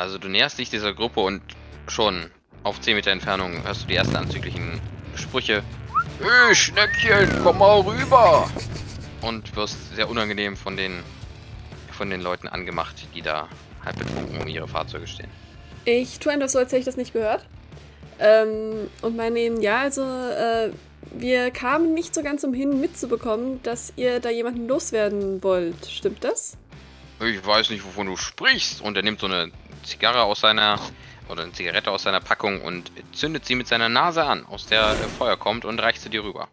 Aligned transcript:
Also 0.00 0.16
du 0.16 0.28
näherst 0.28 0.58
dich 0.58 0.70
dieser 0.70 0.94
Gruppe 0.94 1.20
und 1.20 1.42
schon 1.86 2.30
auf 2.62 2.80
10 2.80 2.96
Meter 2.96 3.10
Entfernung 3.10 3.62
hörst 3.64 3.82
du 3.82 3.88
die 3.88 3.96
ersten 3.96 4.16
anzüglichen 4.16 4.80
Sprüche. 5.14 5.62
Hey, 6.18 6.54
Schnäppchen, 6.54 7.28
komm 7.42 7.58
mal 7.58 7.80
rüber! 7.80 8.48
Und 9.20 9.54
wirst 9.56 9.94
sehr 9.94 10.08
unangenehm 10.08 10.56
von 10.56 10.78
den, 10.78 11.02
von 11.92 12.08
den 12.08 12.22
Leuten 12.22 12.48
angemacht, 12.48 13.08
die 13.14 13.20
da 13.20 13.46
halb 13.84 13.98
betrunken 13.98 14.40
um 14.40 14.48
ihre 14.48 14.66
Fahrzeuge 14.66 15.06
stehen. 15.06 15.28
Ich 15.84 16.18
tue 16.18 16.32
einfach 16.32 16.48
so, 16.48 16.58
als 16.58 16.72
hätte 16.72 16.80
ich 16.80 16.86
das 16.86 16.96
nicht 16.96 17.12
gehört. 17.12 17.44
Ähm, 18.18 18.88
und 19.02 19.16
meine 19.18 19.38
eben, 19.38 19.60
ja, 19.60 19.80
also 19.80 20.00
äh, 20.00 20.70
wir 21.10 21.50
kamen 21.50 21.92
nicht 21.92 22.14
so 22.14 22.22
ganz 22.22 22.42
umhin 22.42 22.80
mitzubekommen, 22.80 23.62
dass 23.64 23.92
ihr 23.96 24.18
da 24.20 24.30
jemanden 24.30 24.66
loswerden 24.66 25.42
wollt. 25.42 25.84
Stimmt 25.84 26.24
das? 26.24 26.56
Ich 27.20 27.44
weiß 27.44 27.70
nicht, 27.70 27.84
wovon 27.84 28.06
du 28.06 28.16
sprichst. 28.16 28.80
Und 28.80 28.96
er 28.96 29.02
nimmt 29.02 29.20
so 29.20 29.26
eine 29.26 29.50
Zigarre 29.84 30.22
aus 30.22 30.40
seiner 30.40 30.80
oder 31.28 31.44
eine 31.44 31.52
Zigarette 31.52 31.90
aus 31.90 32.02
seiner 32.02 32.20
Packung 32.20 32.60
und 32.62 32.90
zündet 33.12 33.46
sie 33.46 33.54
mit 33.54 33.68
seiner 33.68 33.88
Nase 33.88 34.24
an, 34.24 34.44
aus 34.46 34.66
der 34.66 34.94
Feuer 35.18 35.36
kommt 35.36 35.64
und 35.64 35.78
reicht 35.78 36.02
sie 36.02 36.10
dir 36.10 36.24
rüber. 36.24 36.48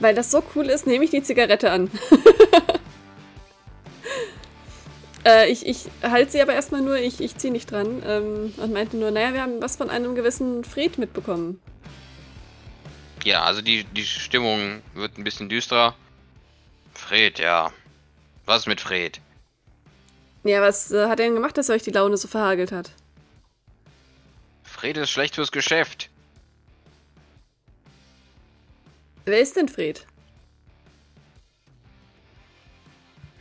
Weil 0.00 0.14
das 0.14 0.30
so 0.30 0.42
cool 0.54 0.66
ist, 0.66 0.86
nehme 0.86 1.04
ich 1.04 1.10
die 1.10 1.22
Zigarette 1.22 1.70
an. 1.70 1.90
äh, 5.24 5.50
ich 5.50 5.66
ich 5.66 5.86
halte 6.02 6.32
sie 6.32 6.42
aber 6.42 6.52
erstmal 6.52 6.82
nur, 6.82 6.96
ich, 6.96 7.20
ich 7.20 7.36
ziehe 7.36 7.52
nicht 7.52 7.70
dran 7.70 8.02
ähm, 8.06 8.52
und 8.56 8.72
meinte 8.72 8.96
nur, 8.96 9.10
naja, 9.10 9.32
wir 9.32 9.42
haben 9.42 9.62
was 9.62 9.76
von 9.76 9.88
einem 9.88 10.14
gewissen 10.14 10.64
Fred 10.64 10.98
mitbekommen. 10.98 11.60
Ja, 13.24 13.44
also 13.44 13.62
die, 13.62 13.84
die 13.84 14.04
Stimmung 14.04 14.82
wird 14.92 15.16
ein 15.16 15.24
bisschen 15.24 15.48
düsterer. 15.48 15.94
Fred, 16.92 17.38
ja. 17.38 17.72
Was 18.46 18.62
ist 18.62 18.66
mit 18.66 18.80
Fred? 18.80 19.20
Ja, 20.42 20.60
was 20.60 20.90
äh, 20.92 21.08
hat 21.08 21.20
er 21.20 21.26
denn 21.26 21.34
gemacht, 21.34 21.56
dass 21.56 21.68
er 21.68 21.76
euch 21.76 21.82
die 21.82 21.90
Laune 21.90 22.16
so 22.16 22.28
verhagelt 22.28 22.70
hat? 22.70 22.90
Fred 24.62 24.96
ist 24.98 25.10
schlecht 25.10 25.36
fürs 25.36 25.52
Geschäft. 25.52 26.10
Wer 29.24 29.40
ist 29.40 29.56
denn 29.56 29.68
Fred? 29.68 30.06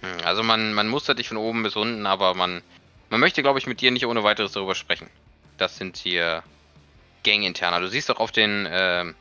Hm, 0.01 0.17
also 0.23 0.43
man, 0.43 0.73
man 0.73 0.87
mustert 0.87 1.19
dich 1.19 1.27
von 1.27 1.37
oben 1.37 1.63
bis 1.63 1.75
unten, 1.75 2.05
aber 2.05 2.33
man, 2.33 2.61
man 3.09 3.19
möchte, 3.19 3.43
glaube 3.43 3.59
ich, 3.59 3.67
mit 3.67 3.81
dir 3.81 3.91
nicht 3.91 4.05
ohne 4.05 4.23
weiteres 4.23 4.53
darüber 4.53 4.75
sprechen. 4.75 5.09
Das 5.57 5.77
sind 5.77 5.97
hier 5.97 6.43
Gang-Interner. 7.23 7.81
Du 7.81 7.89
siehst 7.89 8.09
doch 8.09 8.17
auf 8.17 8.31
den, 8.31 8.65
äh, 8.65 9.13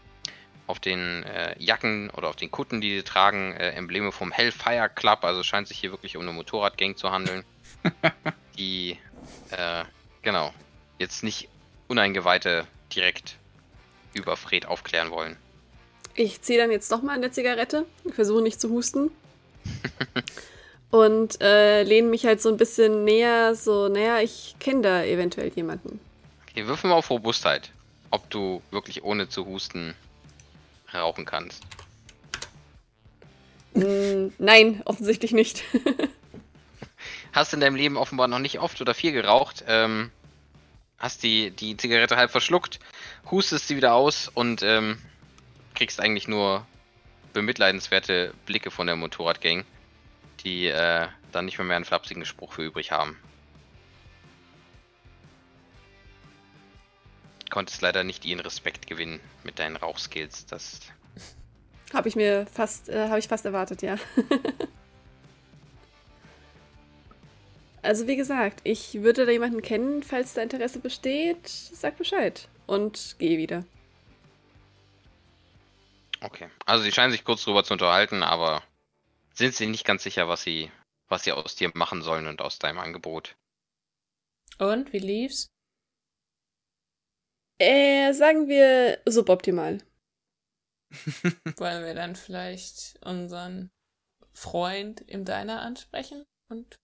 auf 0.66 0.80
den 0.80 1.22
äh, 1.24 1.54
Jacken 1.58 2.10
oder 2.10 2.28
auf 2.28 2.36
den 2.36 2.50
Kutten, 2.50 2.80
die 2.80 2.96
sie 2.96 3.02
tragen, 3.02 3.54
äh, 3.54 3.70
Embleme 3.70 4.12
vom 4.12 4.32
Hellfire 4.32 4.90
Club. 4.94 5.24
Also 5.24 5.40
es 5.40 5.46
scheint 5.46 5.68
sich 5.68 5.78
hier 5.78 5.90
wirklich 5.90 6.16
um 6.16 6.22
eine 6.22 6.32
Motorradgang 6.32 6.96
zu 6.96 7.10
handeln. 7.10 7.44
die, 8.58 8.98
äh, 9.50 9.84
genau, 10.22 10.52
jetzt 10.98 11.22
nicht 11.22 11.48
Uneingeweihte 11.88 12.66
direkt 12.94 13.36
über 14.14 14.36
Fred 14.36 14.66
aufklären 14.66 15.10
wollen. 15.10 15.36
Ich 16.14 16.42
ziehe 16.42 16.58
dann 16.58 16.70
jetzt 16.70 16.92
doch 16.92 17.02
mal 17.02 17.14
an 17.14 17.22
der 17.22 17.32
Zigarette, 17.32 17.86
versuche 18.12 18.42
nicht 18.42 18.60
zu 18.60 18.70
husten. 18.70 19.10
und 20.90 21.40
äh, 21.40 21.82
lehne 21.82 22.08
mich 22.08 22.26
halt 22.26 22.42
so 22.42 22.50
ein 22.50 22.56
bisschen 22.56 23.04
näher, 23.04 23.54
so, 23.54 23.88
naja, 23.88 24.20
ich 24.20 24.56
kenne 24.60 24.82
da 24.82 25.02
eventuell 25.04 25.50
jemanden. 25.54 26.00
Okay, 26.48 26.66
wirf 26.66 26.84
mal 26.84 26.92
auf 26.92 27.08
Robustheit, 27.10 27.72
ob 28.10 28.28
du 28.28 28.62
wirklich 28.70 29.02
ohne 29.02 29.28
zu 29.28 29.46
husten 29.46 29.94
rauchen 31.00 31.24
kannst. 31.24 31.62
Mm, 33.74 34.28
nein, 34.38 34.82
offensichtlich 34.84 35.32
nicht. 35.32 35.64
hast 37.32 37.54
in 37.54 37.60
deinem 37.60 37.76
Leben 37.76 37.96
offenbar 37.96 38.28
noch 38.28 38.38
nicht 38.38 38.60
oft 38.60 38.80
oder 38.80 38.94
viel 38.94 39.12
geraucht, 39.12 39.64
ähm, 39.66 40.10
hast 40.98 41.22
die, 41.22 41.50
die 41.50 41.76
Zigarette 41.76 42.16
halb 42.16 42.30
verschluckt, 42.30 42.78
hustest 43.30 43.68
sie 43.68 43.76
wieder 43.76 43.94
aus 43.94 44.28
und 44.28 44.62
ähm, 44.62 44.98
kriegst 45.74 46.00
eigentlich 46.00 46.28
nur 46.28 46.66
bemitleidenswerte 47.32 48.34
Blicke 48.46 48.70
von 48.70 48.86
der 48.86 48.96
Motorradgang, 48.96 49.64
die 50.44 50.66
äh, 50.66 51.08
dann 51.32 51.46
nicht 51.46 51.58
mehr, 51.58 51.66
mehr 51.66 51.76
einen 51.76 51.86
flapsigen 51.86 52.26
Spruch 52.26 52.52
für 52.52 52.62
übrig 52.62 52.92
haben. 52.92 53.18
Konntest 57.52 57.82
leider 57.82 58.02
nicht 58.02 58.24
ihren 58.24 58.40
Respekt 58.40 58.86
gewinnen 58.86 59.20
mit 59.44 59.58
deinen 59.58 59.76
Rauchskills. 59.76 60.46
Das 60.46 60.80
habe 61.92 62.08
ich 62.08 62.16
mir 62.16 62.46
fast, 62.46 62.88
äh, 62.88 63.08
habe 63.08 63.18
ich 63.18 63.28
fast 63.28 63.44
erwartet, 63.44 63.82
ja. 63.82 63.96
Also 67.84 68.06
wie 68.06 68.14
gesagt, 68.14 68.60
ich 68.62 69.02
würde 69.02 69.26
da 69.26 69.32
jemanden 69.32 69.60
kennen, 69.60 70.04
falls 70.04 70.34
da 70.34 70.42
Interesse 70.42 70.78
besteht, 70.78 71.48
sag 71.48 71.98
Bescheid 71.98 72.48
und 72.68 73.16
gehe 73.18 73.38
wieder. 73.38 73.64
Okay, 76.20 76.48
also 76.64 76.84
sie 76.84 76.92
scheinen 76.92 77.10
sich 77.10 77.24
kurz 77.24 77.42
drüber 77.42 77.64
zu 77.64 77.72
unterhalten, 77.72 78.22
aber 78.22 78.62
sind 79.34 79.56
sie 79.56 79.66
nicht 79.66 79.84
ganz 79.84 80.04
sicher, 80.04 80.28
was 80.28 80.44
sie, 80.44 80.70
was 81.08 81.24
sie 81.24 81.32
aus 81.32 81.56
dir 81.56 81.72
machen 81.74 82.02
sollen 82.02 82.28
und 82.28 82.40
aus 82.40 82.60
deinem 82.60 82.78
Angebot. 82.78 83.34
Und 84.58 84.92
wie 84.92 85.00
lief's? 85.00 85.51
Äh, 87.64 88.12
sagen 88.12 88.48
wir 88.48 89.00
suboptimal. 89.06 89.78
Wollen 91.58 91.84
wir 91.84 91.94
dann 91.94 92.16
vielleicht 92.16 92.98
unseren 93.04 93.70
Freund 94.32 95.00
im 95.02 95.24
Diner 95.24 95.60
ansprechen 95.62 96.24
und 96.48 96.74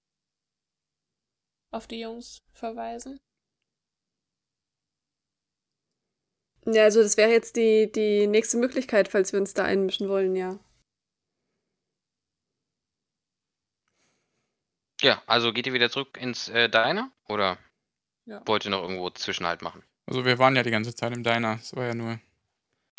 auf 1.73 1.89
die 1.89 1.99
Jungs 1.99 2.45
verweisen? 2.53 3.19
Ja, 6.65 6.85
also 6.85 7.03
das 7.03 7.17
wäre 7.17 7.33
jetzt 7.33 7.57
die, 7.57 7.91
die 7.91 8.29
nächste 8.29 8.57
Möglichkeit, 8.59 9.09
falls 9.09 9.33
wir 9.33 9.41
uns 9.41 9.55
da 9.55 9.65
einmischen 9.65 10.09
wollen, 10.09 10.37
ja. 10.37 10.61
Ja, 15.01 15.25
also 15.27 15.53
geht 15.53 15.67
ihr 15.67 15.73
wieder 15.73 15.91
zurück 15.91 16.17
ins 16.21 16.49
äh, 16.51 16.69
Diner 16.69 17.11
oder 17.27 17.59
ja. 18.27 18.47
wollt 18.47 18.65
ihr 18.65 18.71
noch 18.71 18.83
irgendwo 18.83 19.11
Zwischenhalt 19.11 19.61
machen? 19.61 19.83
Also 20.09 20.25
wir 20.25 20.39
waren 20.39 20.57
ja 20.57 20.63
die 20.63 20.71
ganze 20.71 20.95
Zeit 20.95 21.15
im 21.15 21.23
Diner, 21.23 21.59
es 21.61 21.77
war 21.77 21.85
ja 21.85 21.95
nur. 21.95 22.19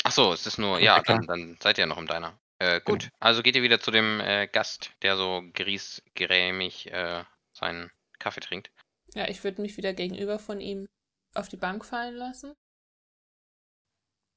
Ach 0.03 0.11
so, 0.11 0.31
es 0.31 0.45
ist 0.45 0.59
nur, 0.59 0.79
ja, 0.79 1.01
dann, 1.01 1.25
dann 1.25 1.57
seid 1.59 1.79
ihr 1.79 1.81
ja 1.81 1.85
noch 1.87 1.97
im 1.97 2.05
Diner. 2.05 2.39
Äh, 2.59 2.81
gut, 2.81 2.99
genau. 2.99 3.13
also 3.19 3.41
geht 3.41 3.55
ihr 3.55 3.63
wieder 3.63 3.79
zu 3.79 3.89
dem 3.89 4.19
äh, 4.19 4.45
Gast, 4.45 4.91
der 5.01 5.17
so 5.17 5.41
griesgrämig 5.55 6.91
äh, 6.91 7.23
seinen 7.51 7.89
Kaffee 8.19 8.41
trinkt. 8.41 8.69
Ja, 9.15 9.27
ich 9.27 9.43
würde 9.43 9.59
mich 9.59 9.75
wieder 9.75 9.93
gegenüber 9.93 10.37
von 10.37 10.61
ihm 10.61 10.87
auf 11.33 11.49
die 11.49 11.57
Bank 11.57 11.83
fallen 11.83 12.13
lassen. 12.13 12.53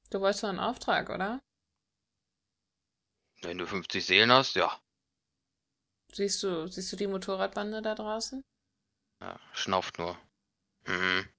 Du 0.09 0.19
wolltest 0.19 0.43
doch 0.43 0.49
einen 0.49 0.59
Auftrag, 0.59 1.11
oder? 1.11 1.43
Wenn 3.43 3.59
du 3.59 3.67
50 3.67 4.03
Seelen 4.03 4.31
hast, 4.31 4.55
ja. 4.55 4.81
Siehst 6.11 6.41
du, 6.41 6.65
siehst 6.65 6.91
du 6.91 6.95
die 6.95 7.07
Motorradbande 7.07 7.83
da 7.83 7.93
draußen? 7.93 8.41
Ja, 9.21 9.39
schnauft 9.53 9.99
nur. 9.99 10.17
Mhm. 10.87 11.29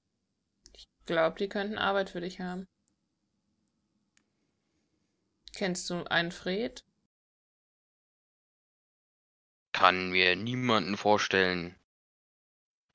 Ich 1.04 1.06
glaube, 1.06 1.36
die 1.38 1.50
könnten 1.50 1.76
Arbeit 1.76 2.08
für 2.08 2.22
dich 2.22 2.40
haben. 2.40 2.66
Kennst 5.54 5.90
du 5.90 6.02
einen 6.04 6.32
Fred? 6.32 6.82
Kann 9.72 10.12
mir 10.12 10.34
niemanden 10.34 10.96
vorstellen, 10.96 11.78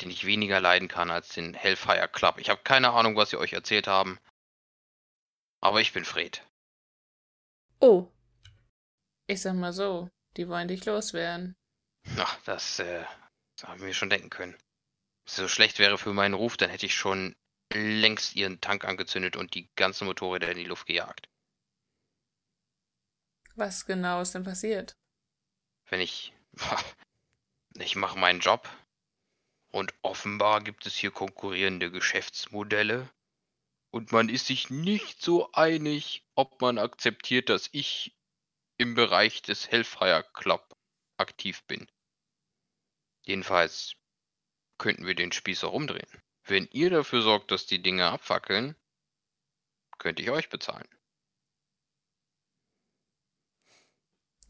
den 0.02 0.10
ich 0.10 0.26
weniger 0.26 0.60
leiden 0.60 0.88
kann 0.88 1.12
als 1.12 1.30
den 1.30 1.54
Hellfire 1.54 2.08
Club. 2.08 2.40
Ich 2.40 2.50
habe 2.50 2.64
keine 2.64 2.90
Ahnung, 2.94 3.16
was 3.16 3.30
sie 3.30 3.38
euch 3.38 3.54
erzählt 3.54 3.86
haben. 3.86 4.18
Aber 5.62 5.80
ich 5.80 5.94
bin 5.94 6.04
Fred. 6.04 6.44
Oh. 7.80 8.08
Ich 9.28 9.44
sag 9.44 9.54
mal 9.54 9.72
so, 9.72 10.10
die 10.36 10.48
wollen 10.48 10.68
dich 10.68 10.84
loswerden. 10.86 11.56
Na, 12.16 12.28
das, 12.46 12.80
äh, 12.80 13.06
das 13.56 13.70
haben 13.70 13.82
wir 13.82 13.94
schon 13.94 14.10
denken 14.10 14.32
können. 14.32 14.54
Wenn 14.54 14.62
es 15.28 15.36
so 15.36 15.48
schlecht 15.48 15.78
wäre 15.78 16.00
für 16.00 16.12
meinen 16.12 16.34
Ruf, 16.34 16.58
dann 16.58 16.72
hätte 16.72 16.88
ich 16.88 16.96
schon 16.96 17.36
längst 17.74 18.36
ihren 18.36 18.62
Tank 18.62 18.86
angezündet 18.86 19.36
und 19.36 19.54
die 19.54 19.70
ganzen 19.76 20.06
Motorräder 20.06 20.52
in 20.52 20.58
die 20.58 20.66
Luft 20.66 20.88
gejagt. 20.88 21.30
Was 23.56 23.86
genau 23.86 24.22
ist 24.22 24.34
denn 24.34 24.44
passiert? 24.44 24.96
Wenn 25.90 26.02
ich. 26.02 26.34
Ich 27.76 27.96
mache 27.96 28.18
meinen 28.18 28.40
Job, 28.40 28.68
und 29.72 29.94
offenbar 30.02 30.62
gibt 30.62 30.86
es 30.86 30.96
hier 30.96 31.12
konkurrierende 31.12 31.92
Geschäftsmodelle. 31.92 33.10
Und 33.92 34.12
man 34.12 34.30
ist 34.30 34.48
sich 34.48 34.70
nicht 34.70 35.22
so 35.22 35.52
einig, 35.52 36.24
ob 36.36 36.62
man 36.62 36.78
akzeptiert, 36.78 37.50
dass 37.50 37.70
ich 37.72 38.16
im 38.78 38.96
Bereich 38.96 39.42
des 39.42 39.70
Hellfire 39.70 40.26
Club 40.34 40.76
aktiv 41.18 41.64
bin. 41.64 41.88
Jedenfalls 43.24 43.96
könnten 44.78 45.06
wir 45.06 45.16
den 45.16 45.32
Spieß 45.32 45.64
auch 45.64 45.74
umdrehen. 45.74 46.22
Wenn 46.50 46.68
ihr 46.72 46.90
dafür 46.90 47.22
sorgt, 47.22 47.52
dass 47.52 47.68
die 47.68 47.80
Dinge 47.80 48.08
abfackeln, 48.08 48.76
könnte 50.00 50.24
ich 50.24 50.32
euch 50.32 50.50
bezahlen. 50.50 50.88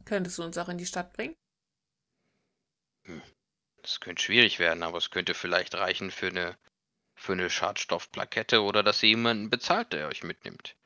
Könntest 0.05 0.37
du 0.37 0.43
uns 0.43 0.57
auch 0.57 0.69
in 0.69 0.77
die 0.77 0.85
Stadt 0.85 1.11
bringen? 1.11 1.35
Hm. 3.03 3.21
Das 3.81 3.99
könnte 3.99 4.23
schwierig 4.23 4.59
werden, 4.59 4.83
aber 4.83 4.97
es 4.97 5.09
könnte 5.09 5.33
vielleicht 5.33 5.75
reichen 5.75 6.09
für 6.09 6.27
eine, 6.27 6.57
für 7.15 7.33
eine 7.33 7.49
Schadstoffplakette 7.49 8.61
oder 8.61 8.81
dass 8.81 9.03
ihr 9.03 9.09
jemanden 9.09 9.49
bezahlt, 9.49 9.91
der 9.91 10.07
euch 10.07 10.23
mitnimmt. 10.23 10.77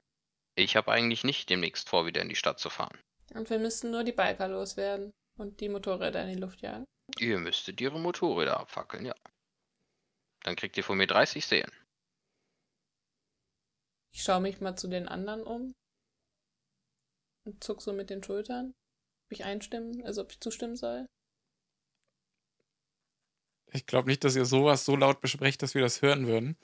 Ich 0.55 0.75
habe 0.75 0.91
eigentlich 0.91 1.23
nicht 1.23 1.49
demnächst 1.49 1.89
vor, 1.89 2.07
wieder 2.07 2.21
in 2.21 2.29
die 2.29 2.35
Stadt 2.35 2.59
zu 2.59 2.71
fahren. 2.71 2.97
Und 3.35 3.51
wir 3.51 3.59
müssten 3.59 3.91
nur 3.91 4.03
die 4.03 4.11
Biker 4.11 4.47
loswerden 4.47 5.11
und 5.37 5.59
die 5.59 5.69
Motorräder 5.69 6.23
in 6.23 6.29
die 6.29 6.39
Luft 6.39 6.61
jagen. 6.61 6.85
Ihr 7.19 7.37
müsstet 7.37 7.81
ihre 7.81 7.99
Motorräder 7.99 8.59
abfackeln, 8.59 9.05
ja. 9.05 9.15
Dann 10.43 10.55
kriegt 10.55 10.77
ihr 10.77 10.83
von 10.83 10.97
mir 10.97 11.07
30 11.07 11.45
Seelen. 11.45 11.71
Ich 14.13 14.23
schaue 14.23 14.41
mich 14.41 14.61
mal 14.61 14.75
zu 14.75 14.87
den 14.87 15.07
anderen 15.07 15.41
um 15.43 15.73
und 17.45 17.63
zuck 17.63 17.81
so 17.81 17.93
mit 17.93 18.09
den 18.09 18.23
Schultern. 18.23 18.73
Ob 19.25 19.31
ich 19.31 19.43
einstimmen, 19.43 20.05
also 20.05 20.21
ob 20.21 20.31
ich 20.31 20.39
zustimmen 20.39 20.75
soll. 20.75 21.07
Ich 23.71 23.87
glaube 23.87 24.07
nicht, 24.07 24.23
dass 24.23 24.35
ihr 24.35 24.45
sowas 24.45 24.85
so 24.85 24.95
laut 24.95 25.19
besprecht, 25.19 25.63
dass 25.63 25.73
wir 25.73 25.81
das 25.81 26.01
hören 26.01 26.27
würden. 26.27 26.57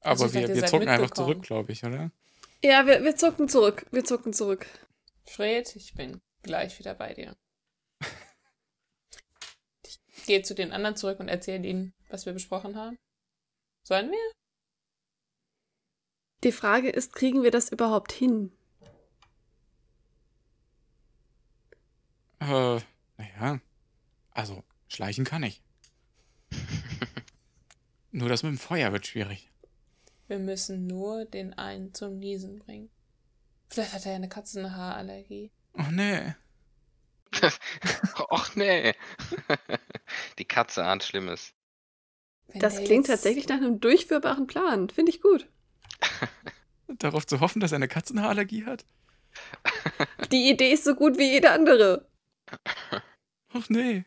Also 0.00 0.24
Aber 0.24 0.34
ich 0.34 0.40
wir, 0.40 0.48
dachte, 0.48 0.60
wir 0.60 0.66
zucken 0.66 0.88
einfach 0.88 1.10
zurück, 1.12 1.42
glaube 1.42 1.72
ich, 1.72 1.84
oder? 1.84 2.10
Ja, 2.62 2.86
wir, 2.86 3.04
wir 3.04 3.14
zucken 3.14 3.48
zurück. 3.48 3.86
Wir 3.92 4.04
zucken 4.04 4.32
zurück. 4.32 4.66
Fred, 5.26 5.76
ich 5.76 5.94
bin 5.94 6.20
gleich 6.42 6.78
wieder 6.78 6.94
bei 6.94 7.14
dir. 7.14 7.36
Ich 10.16 10.28
gehe 10.28 10.40
zu 10.40 10.54
den 10.54 10.72
anderen 10.72 10.96
zurück 10.96 11.20
und 11.20 11.28
erzähle 11.28 11.66
ihnen, 11.68 11.92
was 12.14 12.26
wir 12.26 12.32
besprochen 12.32 12.76
haben. 12.76 12.96
Sollen 13.82 14.10
wir? 14.10 14.32
Die 16.44 16.52
Frage 16.52 16.88
ist, 16.88 17.12
kriegen 17.12 17.42
wir 17.42 17.50
das 17.50 17.72
überhaupt 17.72 18.12
hin? 18.12 18.52
Äh, 22.38 22.78
naja. 23.16 23.60
Also, 24.30 24.62
schleichen 24.88 25.24
kann 25.24 25.42
ich. 25.42 25.60
Nur 28.12 28.28
das 28.28 28.44
mit 28.44 28.52
dem 28.52 28.58
Feuer 28.58 28.92
wird 28.92 29.06
schwierig. 29.06 29.50
Wir 30.28 30.38
müssen 30.38 30.86
nur 30.86 31.26
den 31.26 31.52
einen 31.52 31.92
zum 31.92 32.18
Niesen 32.18 32.60
bringen. 32.60 32.88
Vielleicht 33.68 33.92
hat 33.92 34.06
er 34.06 34.12
ja 34.12 34.16
eine 34.16 34.28
Katzenhaarallergie. 34.28 35.50
Oh 35.74 35.90
nee. 35.90 36.34
Och 38.30 38.54
nee. 38.54 38.94
Die 40.38 40.46
Katze 40.46 40.84
ahnt 40.84 41.02
Schlimmes. 41.02 41.52
Wenn 42.48 42.60
Das 42.60 42.82
klingt 42.82 43.06
tatsächlich 43.06 43.48
nach 43.48 43.56
einem 43.56 43.80
durchführbaren 43.80 44.46
Plan. 44.46 44.90
Finde 44.90 45.10
ich 45.10 45.20
gut. 45.20 45.48
Darauf 46.98 47.26
zu 47.26 47.40
hoffen, 47.40 47.60
dass 47.60 47.72
er 47.72 47.76
eine 47.76 47.88
Katzenhaarallergie 47.88 48.66
hat? 48.66 48.84
Die 50.30 50.50
Idee 50.50 50.72
ist 50.72 50.84
so 50.84 50.94
gut 50.94 51.18
wie 51.18 51.30
jede 51.30 51.50
andere. 51.50 52.08
Och 53.54 53.68
nee. 53.68 54.04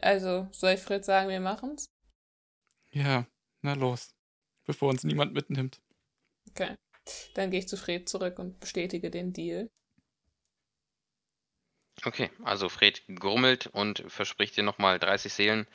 Also, 0.00 0.48
soll 0.52 0.74
ich 0.74 0.80
Fred 0.80 1.04
sagen, 1.04 1.28
wir 1.28 1.40
machen's? 1.40 1.90
Ja, 2.92 3.26
na 3.62 3.74
los. 3.74 4.14
Bevor 4.64 4.90
uns 4.90 5.04
niemand 5.04 5.34
mitnimmt. 5.34 5.80
Okay. 6.50 6.76
Dann 7.34 7.50
gehe 7.50 7.60
ich 7.60 7.68
zu 7.68 7.76
Fred 7.76 8.08
zurück 8.08 8.38
und 8.38 8.60
bestätige 8.60 9.10
den 9.10 9.32
Deal. 9.32 9.70
Okay, 12.04 12.30
also 12.44 12.68
Fred 12.68 13.02
grummelt 13.08 13.66
und 13.66 14.04
verspricht 14.08 14.56
dir 14.56 14.62
nochmal 14.62 14.98
30 14.98 15.32
Seelen, 15.32 15.66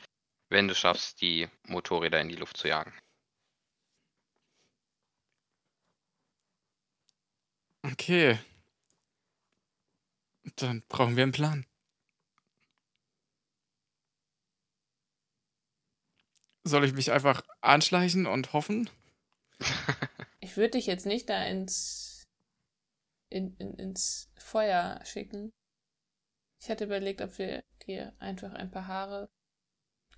wenn 0.48 0.68
du 0.68 0.74
schaffst, 0.74 1.20
die 1.20 1.48
Motorräder 1.66 2.20
in 2.20 2.28
die 2.28 2.36
Luft 2.36 2.56
zu 2.56 2.68
jagen. 2.68 2.92
Okay. 7.82 8.38
Dann 10.56 10.82
brauchen 10.88 11.16
wir 11.16 11.22
einen 11.24 11.32
Plan. 11.32 11.66
Soll 16.66 16.84
ich 16.84 16.94
mich 16.94 17.12
einfach 17.12 17.42
anschleichen 17.60 18.26
und 18.26 18.52
hoffen? 18.52 18.88
Ich 20.40 20.58
würde 20.58 20.72
dich 20.72 20.84
jetzt 20.84 21.06
nicht 21.06 21.30
da 21.30 21.42
ins, 21.42 22.22
in, 23.30 23.56
in, 23.56 23.72
ins 23.78 24.30
Feuer 24.36 25.00
schicken. 25.06 25.54
Ich 26.64 26.70
hatte 26.70 26.84
überlegt, 26.84 27.20
ob 27.20 27.36
wir 27.36 27.62
dir 27.86 28.14
einfach 28.20 28.54
ein 28.54 28.70
paar 28.70 28.86
Haare 28.86 29.28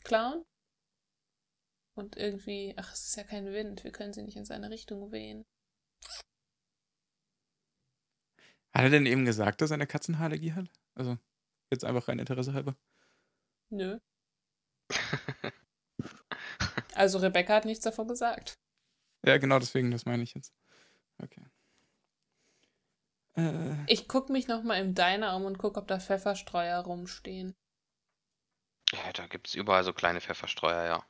klauen. 0.05 0.45
Und 1.97 2.17
irgendwie, 2.17 2.73
ach, 2.77 2.93
es 2.93 3.09
ist 3.09 3.17
ja 3.17 3.25
kein 3.25 3.47
Wind, 3.47 3.83
wir 3.83 3.91
können 3.91 4.13
sie 4.13 4.23
nicht 4.23 4.37
in 4.37 4.45
seine 4.45 4.71
Richtung 4.71 5.11
wehen. 5.11 5.45
Hat 8.73 8.85
er 8.85 8.91
denn 8.91 9.07
eben 9.07 9.25
gesagt, 9.25 9.61
dass 9.61 9.73
er 9.73 9.75
eine 9.75 9.89
Katzenhaarallergie 9.89 10.53
hat? 10.53 10.71
Also, 10.95 11.19
jetzt 11.73 11.85
einfach 11.85 12.07
rein 12.07 12.21
Interesse 12.21 12.55
halber. 12.55 12.77
Nö. 13.71 13.99
Also 16.95 17.19
Rebecca 17.19 17.57
hat 17.57 17.67
nichts 17.67 17.85
davon 17.85 18.09
gesagt. 18.09 18.59
Ja, 19.23 19.37
genau 19.37 19.59
deswegen, 19.59 19.91
das 19.91 20.07
meine 20.07 20.23
ich 20.23 20.33
jetzt. 20.33 20.55
Okay. 21.23 21.45
Äh, 23.37 23.77
Ich 23.87 24.09
guck 24.09 24.31
mich 24.31 24.49
nochmal 24.49 24.81
im 24.81 24.95
Diner 24.95 25.37
um 25.37 25.45
und 25.45 25.59
guck, 25.59 25.77
ob 25.77 25.87
da 25.87 25.99
Pfefferstreuer 26.01 26.81
rumstehen. 26.81 27.55
Ja, 28.93 29.13
da 29.13 29.27
gibt's 29.27 29.55
überall 29.55 29.85
so 29.85 29.93
kleine 29.93 30.21
Pfefferstreuer, 30.21 30.85
ja. 30.85 31.07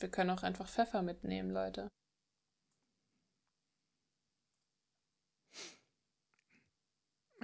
Wir 0.00 0.10
können 0.10 0.30
auch 0.30 0.42
einfach 0.42 0.68
Pfeffer 0.68 1.02
mitnehmen, 1.02 1.50
Leute. 1.50 1.88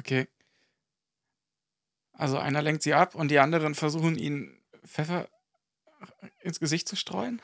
okay. 0.05 0.29
Also 2.13 2.39
einer 2.39 2.63
lenkt 2.63 2.83
sie 2.83 2.95
ab 2.95 3.15
und 3.15 3.31
die 3.31 3.39
anderen 3.39 3.75
versuchen 3.75 4.17
ihn 4.17 4.63
Pfeffer 4.85 5.29
ins 6.41 6.61
Gesicht 6.61 6.87
zu 6.87 6.95
streuen? 6.95 7.41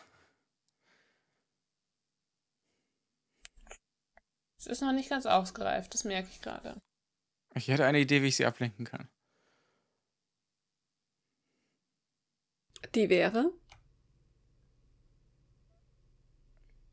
Es 4.60 4.66
ist 4.66 4.82
noch 4.82 4.92
nicht 4.92 5.08
ganz 5.08 5.24
ausgereift, 5.24 5.94
das 5.94 6.04
merke 6.04 6.28
ich 6.30 6.42
gerade. 6.42 6.76
Ich 7.54 7.68
hätte 7.68 7.86
eine 7.86 7.98
Idee, 7.98 8.22
wie 8.22 8.26
ich 8.26 8.36
sie 8.36 8.44
ablenken 8.44 8.84
kann. 8.84 9.08
Die 12.94 13.08
wäre. 13.08 13.50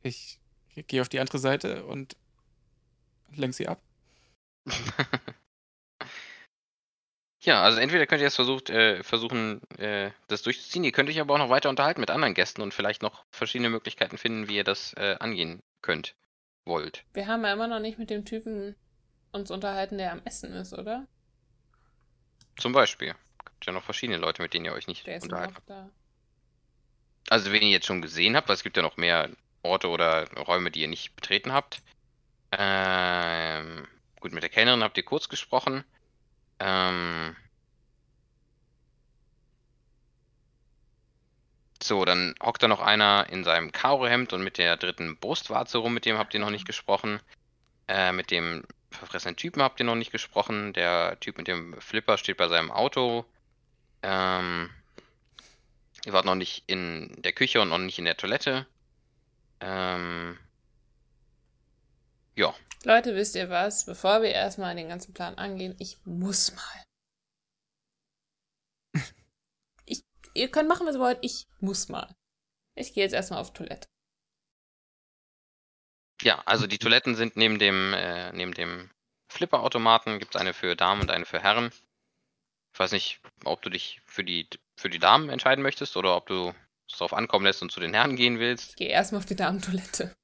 Ich 0.02 0.40
gehe 0.76 1.02
auf 1.02 1.10
die 1.10 1.20
andere 1.20 1.40
Seite 1.40 1.86
und 1.86 2.16
lenk 3.36 3.54
sie 3.54 3.68
ab. 3.68 3.82
Ja, 7.44 7.64
also 7.64 7.80
entweder 7.80 8.06
könnt 8.08 8.20
ihr 8.20 8.26
jetzt 8.26 8.36
versucht, 8.36 8.70
äh, 8.70 9.02
versuchen, 9.04 9.62
äh, 9.78 10.12
das 10.28 10.42
durchzuziehen. 10.42 10.84
Ihr 10.84 10.92
könnt 10.92 11.08
euch 11.08 11.22
aber 11.22 11.36
auch 11.36 11.38
noch 11.38 11.50
weiter 11.50 11.70
unterhalten 11.70 12.02
mit 12.02 12.10
anderen 12.10 12.34
Gästen 12.34 12.62
und 12.62 12.74
vielleicht 12.74 13.02
noch 13.02 13.24
verschiedene 13.32 13.70
Möglichkeiten 13.70 14.18
finden, 14.18 14.50
wie 14.50 14.58
ihr 14.58 14.66
das 14.66 14.92
äh, 14.98 15.16
angehen 15.20 15.62
könnt, 15.82 16.18
wollt. 16.68 17.04
Wir 17.14 17.28
haben 17.28 17.44
ja 17.44 17.54
immer 17.54 17.68
noch 17.68 17.80
nicht 17.80 17.98
mit 17.98 18.10
dem 18.10 18.26
Typen 18.26 18.76
uns 19.32 19.52
unterhalten, 19.52 19.98
der 19.98 20.12
am 20.12 20.22
Essen 20.26 20.54
ist, 20.54 20.74
oder? 20.74 21.08
Zum 22.58 22.74
Beispiel. 22.74 23.16
Gibt 23.46 23.66
ja 23.66 23.74
noch 23.74 23.84
verschiedene 23.84 24.18
Leute, 24.18 24.42
mit 24.42 24.54
denen 24.54 24.66
ihr 24.66 24.74
euch 24.74 24.88
nicht 24.88 25.06
Der 25.08 25.18
ist 25.18 25.24
unterhalten 25.24 25.54
noch 25.54 25.62
da. 25.66 25.90
Also 27.30 27.52
wenn 27.52 27.62
ihr 27.62 27.70
jetzt 27.70 27.86
schon 27.86 28.02
gesehen 28.02 28.36
habt, 28.36 28.48
weil 28.48 28.56
es 28.56 28.64
gibt 28.64 28.78
ja 28.78 28.84
noch 28.84 28.98
mehr 28.98 29.30
Orte 29.64 29.90
oder 29.90 30.32
Räume, 30.34 30.72
die 30.72 30.82
ihr 30.82 30.88
nicht 30.88 31.16
betreten 31.16 31.52
habt. 31.52 31.82
Ähm, 32.52 33.86
gut, 34.20 34.32
mit 34.32 34.44
der 34.44 34.50
Kellnerin 34.50 34.84
habt 34.84 34.98
ihr 34.98 35.04
kurz 35.04 35.28
gesprochen. 35.28 35.84
Ähm, 36.60 37.36
so, 41.84 42.06
dann 42.06 42.36
hockt 42.42 42.64
da 42.64 42.68
noch 42.68 42.82
einer 42.82 43.28
in 43.30 43.44
seinem 43.44 43.72
Karohemd 43.72 44.34
und 44.34 44.44
mit 44.44 44.58
der 44.58 44.78
dritten 44.78 45.18
Brustwarze 45.18 45.80
rum, 45.80 45.94
mit 45.94 46.06
dem 46.06 46.18
habt 46.18 46.34
ihr 46.34 46.40
noch 46.40 46.50
nicht 46.50 46.66
gesprochen. 46.66 47.20
Äh, 47.88 48.12
mit 48.12 48.32
dem 48.32 48.64
verfressenen 48.92 49.36
Typen 49.36 49.62
habt 49.62 49.80
ihr 49.80 49.86
noch 49.86 49.96
nicht 49.96 50.12
gesprochen. 50.12 50.74
Der 50.74 51.20
Typ 51.20 51.38
mit 51.38 51.48
dem 51.48 51.80
Flipper 51.82 52.18
steht 52.18 52.38
bei 52.38 52.48
seinem 52.48 52.72
Auto. 52.72 53.26
Ähm, 54.04 54.70
Ihr 56.06 56.14
wart 56.14 56.26
noch 56.26 56.36
nicht 56.36 56.64
in 56.68 57.22
der 57.22 57.34
Küche 57.34 57.60
und 57.60 57.68
noch 57.68 57.80
nicht 57.80 58.00
in 58.00 58.06
der 58.06 58.16
Toilette. 58.16 58.66
Ähm, 59.60 60.38
ja, 62.36 62.54
Leute, 62.84 63.14
wisst 63.16 63.36
ihr 63.36 63.50
was? 63.50 63.86
Bevor 63.86 64.22
wir 64.22 64.30
erstmal 64.30 64.74
den 64.76 64.88
ganzen 64.88 65.14
Plan 65.14 65.36
angehen, 65.36 65.76
ich 65.80 65.98
muss 66.06 66.56
mal. 66.56 66.87
Ihr 70.38 70.50
könnt 70.50 70.70
machen, 70.70 70.86
was 70.88 70.96
ihr 70.96 71.02
wollt, 71.02 71.20
ich 71.22 71.48
muss 71.60 71.90
mal. 71.90 72.16
Ich 72.76 72.94
gehe 72.94 73.04
jetzt 73.04 73.14
erstmal 73.14 73.42
auf 73.42 73.54
Toilette. 73.54 73.88
ja, 76.22 76.42
also 76.46 76.68
die 76.68 76.78
Toiletten 76.78 77.16
sind 77.16 77.36
neben 77.38 77.60
dem, 77.60 77.94
äh, 77.94 78.32
neben 78.34 78.54
dem 78.54 78.90
Flipperautomaten 79.30 80.20
gibt 80.20 80.36
es 80.36 80.42
eine 80.42 80.54
für 80.54 80.76
Damen 80.76 81.02
und 81.02 81.12
eine 81.12 81.26
für 81.26 81.40
Herren. 81.40 81.72
Ich 82.74 82.80
weiß 82.80 82.92
nicht, 82.92 83.20
ob 83.44 83.62
du 83.62 83.70
dich 83.70 84.02
für 84.06 84.24
die, 84.24 84.48
für 84.76 84.90
die 84.90 85.00
Damen 85.00 85.30
entscheiden 85.30 85.64
möchtest 85.64 85.98
oder 85.98 86.16
ob 86.16 86.28
du 86.28 86.54
es 86.90 86.98
darauf 86.98 87.14
ankommen 87.14 87.46
lässt 87.46 87.62
und 87.62 87.72
zu 87.72 87.80
den 87.80 87.94
Herren 87.94 88.16
gehen 88.16 88.40
willst. 88.40 88.70
Ich 88.72 88.76
gehe 88.76 88.90
erstmal 88.90 89.20
auf 89.20 89.26
die 89.26 89.36
Damentoilette. 89.36 90.16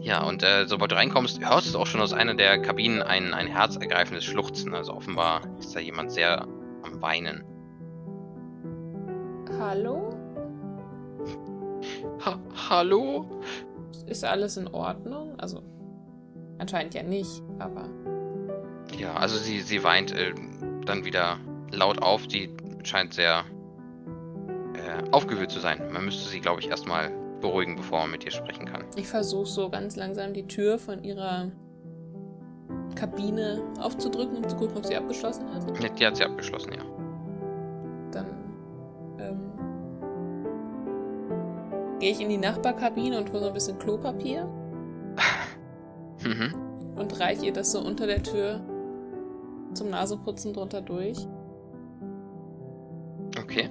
Ja, 0.00 0.22
und 0.22 0.42
äh, 0.42 0.66
sobald 0.66 0.92
du 0.92 0.96
reinkommst, 0.96 1.40
hörst 1.40 1.74
du 1.74 1.78
auch 1.78 1.86
schon 1.86 2.02
aus 2.02 2.12
einer 2.12 2.34
der 2.34 2.60
Kabinen 2.60 3.02
ein, 3.02 3.32
ein 3.32 3.46
herzergreifendes 3.46 4.24
Schluchzen. 4.24 4.74
Also 4.74 4.92
offenbar 4.92 5.42
ist 5.58 5.74
da 5.74 5.80
jemand 5.80 6.12
sehr 6.12 6.42
am 6.42 7.00
Weinen. 7.00 7.42
Hallo? 9.58 10.10
Ha 12.24 12.38
Hallo? 12.68 13.26
Ist 14.06 14.24
alles 14.24 14.56
in 14.56 14.68
Ordnung? 14.68 15.38
Also, 15.38 15.62
anscheinend 16.58 16.94
ja 16.94 17.02
nicht, 17.02 17.42
aber. 17.58 17.88
Ja, 18.98 19.14
also 19.14 19.36
sie, 19.36 19.60
sie 19.60 19.82
weint 19.82 20.12
äh, 20.12 20.34
dann 20.86 21.04
wieder 21.04 21.38
laut 21.72 22.02
auf. 22.02 22.26
Die 22.26 22.54
scheint 22.82 23.14
sehr 23.14 23.44
äh, 24.74 25.10
aufgewühlt 25.10 25.50
zu 25.50 25.60
sein. 25.60 25.80
Man 25.92 26.04
müsste 26.04 26.28
sie, 26.28 26.40
glaube 26.40 26.60
ich, 26.60 26.68
erstmal 26.68 27.10
beruhigen, 27.40 27.76
bevor 27.76 28.00
man 28.00 28.10
mit 28.12 28.24
ihr 28.24 28.30
sprechen 28.30 28.66
kann. 28.66 28.84
Ich 28.96 29.08
versuche 29.08 29.46
so 29.46 29.70
ganz 29.70 29.96
langsam 29.96 30.32
die 30.32 30.46
Tür 30.46 30.78
von 30.78 31.02
ihrer 31.02 31.50
Kabine 32.94 33.62
aufzudrücken, 33.80 34.36
um 34.36 34.48
zu 34.48 34.56
gucken, 34.56 34.76
ob 34.76 34.86
sie 34.86 34.96
abgeschlossen 34.96 35.52
hat. 35.52 35.98
Die 35.98 36.06
hat 36.06 36.16
sie 36.16 36.24
abgeschlossen, 36.24 36.72
ja. 36.72 36.84
Dann 38.12 38.43
ähm, 39.18 39.52
gehe 42.00 42.10
ich 42.12 42.20
in 42.20 42.28
die 42.28 42.38
Nachbarkabine 42.38 43.18
und 43.18 43.30
hole 43.30 43.40
so 43.40 43.46
ein 43.48 43.54
bisschen 43.54 43.78
Klopapier 43.78 44.44
Mhm. 46.24 46.54
und 46.96 47.20
reiche 47.20 47.46
ihr 47.46 47.52
das 47.52 47.72
so 47.72 47.80
unter 47.80 48.06
der 48.06 48.22
Tür 48.22 48.60
zum 49.74 49.90
Naseputzen 49.90 50.52
drunter 50.54 50.80
durch. 50.80 51.18
Okay. 53.40 53.68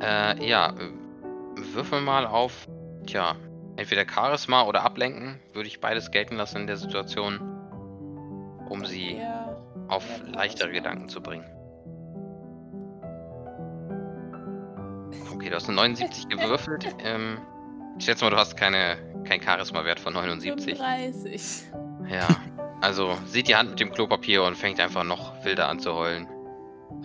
Äh, 0.00 0.48
ja, 0.48 0.70
äh, 0.70 1.74
würfel 1.74 2.00
mal 2.00 2.26
auf, 2.26 2.68
tja, 3.06 3.34
entweder 3.76 4.04
Charisma 4.08 4.62
oder 4.66 4.82
Ablenken. 4.84 5.40
Würde 5.52 5.68
ich 5.68 5.80
beides 5.80 6.10
gelten 6.10 6.36
lassen 6.36 6.58
in 6.62 6.66
der 6.66 6.76
Situation, 6.76 7.40
um 8.68 8.84
sie 8.84 9.16
Ja. 9.18 9.56
auf 9.88 10.04
ja, 10.26 10.32
leichtere. 10.34 10.70
Gedanken 10.70 11.08
zu 11.08 11.20
bringen. 11.20 11.44
Okay, 15.44 15.50
du 15.50 15.56
hast 15.56 15.68
eine 15.68 15.76
79 15.76 16.28
gewürfelt. 16.30 16.96
Ähm, 17.00 17.36
ich 17.98 18.06
schätze 18.06 18.24
mal, 18.24 18.30
du 18.30 18.38
hast 18.38 18.56
keine, 18.56 18.96
kein 19.28 19.42
Charisma-Wert 19.42 20.00
von 20.00 20.14
79. 20.14 20.78
35. 20.78 21.64
Ja, 22.10 22.26
also 22.80 23.14
sieht 23.26 23.48
die 23.48 23.54
Hand 23.54 23.68
mit 23.68 23.78
dem 23.78 23.92
Klopapier 23.92 24.42
und 24.42 24.56
fängt 24.56 24.80
einfach 24.80 25.04
noch 25.04 25.44
wilder 25.44 25.68
an 25.68 25.80
zu 25.80 25.92
heulen. 25.92 26.26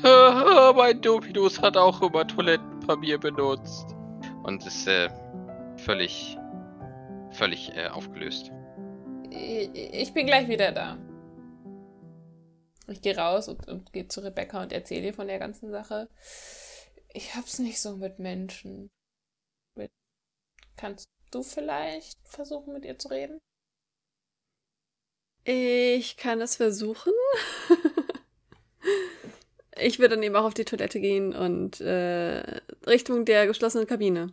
Haha, 0.01 0.72
mein 0.77 1.01
Dominus 1.01 1.62
hat 1.62 1.75
auch 1.75 2.01
immer 2.01 2.25
Toilettenpapier 2.25 3.17
benutzt. 3.17 3.93
Und 4.43 4.65
ist 4.65 4.88
äh, 4.88 5.10
völlig, 5.75 6.38
völlig 7.31 7.75
äh, 7.75 7.88
aufgelöst. 7.88 8.53
Ich, 9.31 9.69
ich 9.75 10.13
bin 10.13 10.27
gleich 10.27 10.48
wieder 10.48 10.72
da. 10.72 10.98
Ich 12.88 13.01
gehe 13.01 13.17
raus 13.17 13.50
und, 13.50 13.67
und 13.67 13.91
gehe 13.91 14.08
zu 14.08 14.22
Rebecca 14.22 14.62
und 14.62 14.72
erzähle 14.72 15.08
ihr 15.08 15.13
von 15.13 15.27
der 15.27 15.39
ganzen 15.39 15.72
Sache. 15.72 16.08
Ich 17.19 17.35
hab's 17.35 17.59
nicht 17.59 17.81
so 17.81 17.97
mit 17.97 18.17
Menschen. 18.17 18.89
Mit, 19.75 19.91
kannst 20.77 21.09
du 21.31 21.43
vielleicht 21.43 22.17
versuchen, 22.25 22.71
mit 22.71 22.85
ihr 22.85 22.97
zu 22.97 23.09
reden? 23.09 23.41
Ich 25.43 26.15
kann 26.15 26.39
es 26.39 26.55
versuchen. 26.55 27.11
ich 29.81 29.99
würde 29.99 30.15
dann 30.15 30.23
eben 30.23 30.38
auch 30.38 30.45
auf 30.45 30.53
die 30.53 30.63
Toilette 30.63 31.01
gehen 31.01 31.35
und 31.35 31.81
äh, 31.81 32.61
Richtung 32.88 33.25
der 33.25 33.47
geschlossenen 33.47 33.85
Kabine. 33.85 34.31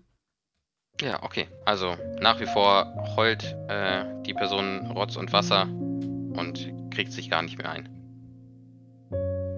Ja, 1.01 1.25
okay. 1.25 1.49
Also 1.65 1.97
nach 2.21 2.39
wie 2.39 2.47
vor 2.47 3.17
heult 3.17 3.43
äh, 3.69 4.05
die 4.23 4.35
Person 4.35 4.93
Rotz 4.93 5.17
und 5.17 5.33
Wasser 5.33 5.63
und 5.63 6.73
kriegt 6.93 7.11
sich 7.11 7.31
gar 7.31 7.43
nicht 7.43 7.59
mehr 7.59 7.69
ein. 7.69 7.89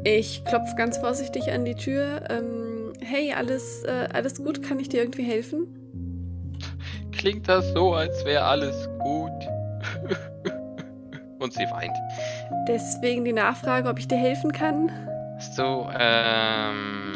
Ich 0.05 0.47
klopfe 0.47 0.77
ganz 0.77 0.97
vorsichtig 0.97 1.53
an 1.53 1.67
die 1.67 1.75
Tür. 1.75 2.25
Ähm, 2.31 2.68
hey, 3.01 3.33
alles, 3.33 3.83
äh, 3.85 4.09
alles 4.13 4.43
gut? 4.43 4.63
Kann 4.63 4.79
ich 4.79 4.89
dir 4.89 5.01
irgendwie 5.01 5.25
helfen? 5.25 5.67
Klingt 7.13 7.49
das 7.49 7.69
so, 7.73 7.95
als 7.95 8.25
wäre 8.25 8.45
alles 8.45 8.89
gut. 9.01 9.33
und 11.39 11.53
sie 11.53 11.65
weint. 11.71 11.97
Deswegen 12.67 13.25
die 13.25 13.33
Nachfrage, 13.33 13.89
ob 13.89 13.99
ich 13.99 14.09
dir 14.09 14.19
helfen 14.19 14.53
kann. 14.53 14.91
Hast 15.37 15.59
du, 15.59 15.89
ähm. 15.99 17.15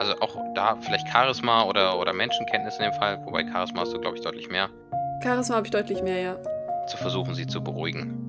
Also 0.00 0.14
auch 0.20 0.36
da 0.54 0.76
vielleicht 0.80 1.08
Charisma 1.08 1.64
oder, 1.64 1.98
oder 1.98 2.12
Menschenkenntnis 2.12 2.76
in 2.76 2.84
dem 2.84 2.92
Fall, 2.92 3.20
wobei 3.24 3.44
Charisma 3.44 3.80
hast 3.80 3.92
du, 3.92 4.00
glaube 4.00 4.16
ich, 4.16 4.22
deutlich 4.22 4.48
mehr, 4.48 4.70
Charisma 5.20 5.56
habe 5.56 5.66
ich 5.66 5.72
deutlich 5.72 6.02
mehr, 6.02 6.20
ja. 6.20 6.36
zu 6.86 6.96
versuchen, 6.96 7.34
sie 7.34 7.46
zu 7.46 7.62
beruhigen. 7.62 8.24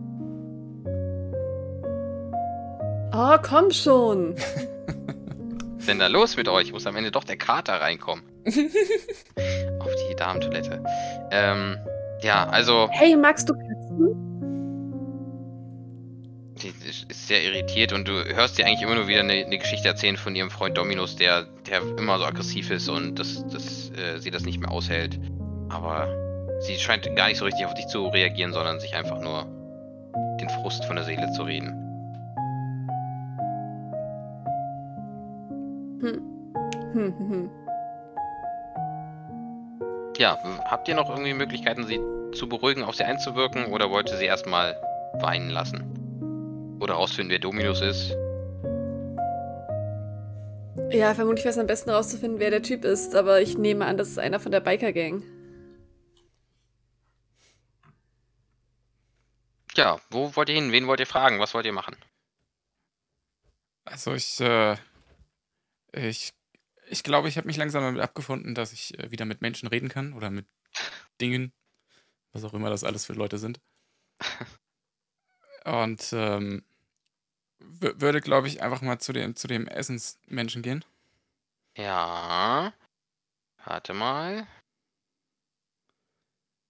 Oh, 3.13 3.37
komm 3.41 3.71
schon. 3.71 4.35
Was 5.89 5.95
ist 5.95 6.01
denn 6.01 6.13
da 6.13 6.19
los 6.19 6.37
mit 6.37 6.47
euch? 6.47 6.71
Muss 6.71 6.85
am 6.85 6.95
Ende 6.97 7.09
doch 7.09 7.23
der 7.23 7.35
Kater 7.35 7.81
reinkommen. 7.81 8.23
Auf 8.45 9.91
die 10.07 10.15
Damentoilette. 10.15 10.83
Ähm, 11.31 11.79
ja, 12.21 12.47
also, 12.47 12.87
Hey, 12.91 13.15
magst 13.15 13.49
du 13.49 13.53
Katzen? 13.55 14.25
die 16.61 16.71
ist 17.09 17.27
sehr 17.27 17.43
irritiert 17.43 17.91
und 17.91 18.07
du 18.07 18.23
hörst 18.23 18.59
dir 18.59 18.67
eigentlich 18.67 18.83
immer 18.83 18.93
nur 18.93 19.07
wieder 19.07 19.21
eine, 19.21 19.33
eine 19.33 19.57
Geschichte 19.57 19.87
erzählen 19.87 20.15
von 20.15 20.35
ihrem 20.35 20.51
Freund 20.51 20.77
Dominus, 20.77 21.15
der, 21.15 21.47
der 21.67 21.81
immer 21.97 22.19
so 22.19 22.25
aggressiv 22.25 22.69
ist 22.69 22.87
und 22.87 23.17
das, 23.17 23.43
das, 23.47 23.89
äh, 23.91 24.19
sie 24.19 24.29
das 24.29 24.43
nicht 24.43 24.59
mehr 24.59 24.69
aushält. 24.69 25.19
Aber 25.69 26.07
sie 26.59 26.75
scheint 26.75 27.15
gar 27.15 27.29
nicht 27.29 27.39
so 27.39 27.45
richtig 27.45 27.65
auf 27.65 27.73
dich 27.73 27.87
zu 27.87 28.05
reagieren, 28.09 28.53
sondern 28.53 28.79
sich 28.79 28.93
einfach 28.93 29.19
nur 29.21 29.45
den 30.39 30.49
Frust 30.49 30.85
von 30.85 30.97
der 30.97 31.05
Seele 31.05 31.31
zu 31.31 31.41
reden. 31.41 31.78
Hm. 36.01 36.21
Hm, 36.93 37.13
hm, 37.17 37.29
hm. 37.29 37.49
Ja, 40.17 40.37
habt 40.65 40.87
ihr 40.87 40.95
noch 40.95 41.09
irgendwie 41.09 41.33
Möglichkeiten, 41.33 41.85
sie 41.85 41.99
zu 42.33 42.49
beruhigen, 42.49 42.83
auf 42.83 42.95
sie 42.95 43.03
einzuwirken 43.03 43.67
oder 43.67 43.89
wollt 43.89 44.09
ihr 44.09 44.17
sie 44.17 44.25
erstmal 44.25 44.75
weinen 45.19 45.49
lassen? 45.49 46.77
Oder 46.79 46.95
rausfinden, 46.95 47.31
wer 47.31 47.39
Dominus 47.39 47.81
ist? 47.81 48.15
Ja, 50.91 51.13
vermutlich 51.13 51.45
wäre 51.45 51.51
es 51.51 51.57
am 51.57 51.67
besten 51.67 51.89
rauszufinden, 51.89 52.39
wer 52.39 52.49
der 52.49 52.63
Typ 52.63 52.83
ist, 52.83 53.15
aber 53.15 53.41
ich 53.41 53.57
nehme 53.57 53.85
an, 53.85 53.97
das 53.97 54.09
ist 54.09 54.19
einer 54.19 54.39
von 54.39 54.51
der 54.51 54.59
Biker-Gang. 54.59 55.23
Ja, 59.75 59.99
wo 60.09 60.35
wollt 60.35 60.49
ihr 60.49 60.55
hin? 60.55 60.71
Wen 60.71 60.87
wollt 60.87 60.99
ihr 60.99 61.05
fragen? 61.05 61.39
Was 61.39 61.53
wollt 61.53 61.65
ihr 61.65 61.73
machen? 61.73 61.95
Also 63.85 64.13
ich, 64.13 64.39
äh, 64.41 64.75
ich, 65.93 66.33
ich 66.87 67.03
glaube, 67.03 67.29
ich 67.29 67.37
habe 67.37 67.47
mich 67.47 67.57
langsam 67.57 67.83
damit 67.83 68.01
abgefunden, 68.01 68.55
dass 68.55 68.73
ich 68.73 68.97
äh, 68.99 69.11
wieder 69.11 69.25
mit 69.25 69.41
Menschen 69.41 69.67
reden 69.67 69.89
kann 69.89 70.13
oder 70.13 70.29
mit 70.29 70.45
Dingen, 71.21 71.53
was 72.31 72.43
auch 72.43 72.53
immer 72.53 72.69
das 72.69 72.83
alles 72.83 73.05
für 73.05 73.13
Leute 73.13 73.37
sind. 73.37 73.59
Und 75.65 76.13
ähm, 76.13 76.63
wü- 77.59 77.99
würde, 77.99 78.21
glaube 78.21 78.47
ich, 78.47 78.61
einfach 78.61 78.81
mal 78.81 78.99
zu 78.99 79.13
dem, 79.13 79.35
zu 79.35 79.47
dem 79.47 79.67
Essensmenschen 79.67 80.61
gehen. 80.61 80.85
Ja. 81.77 82.73
Warte 83.65 83.93
mal. 83.93 84.47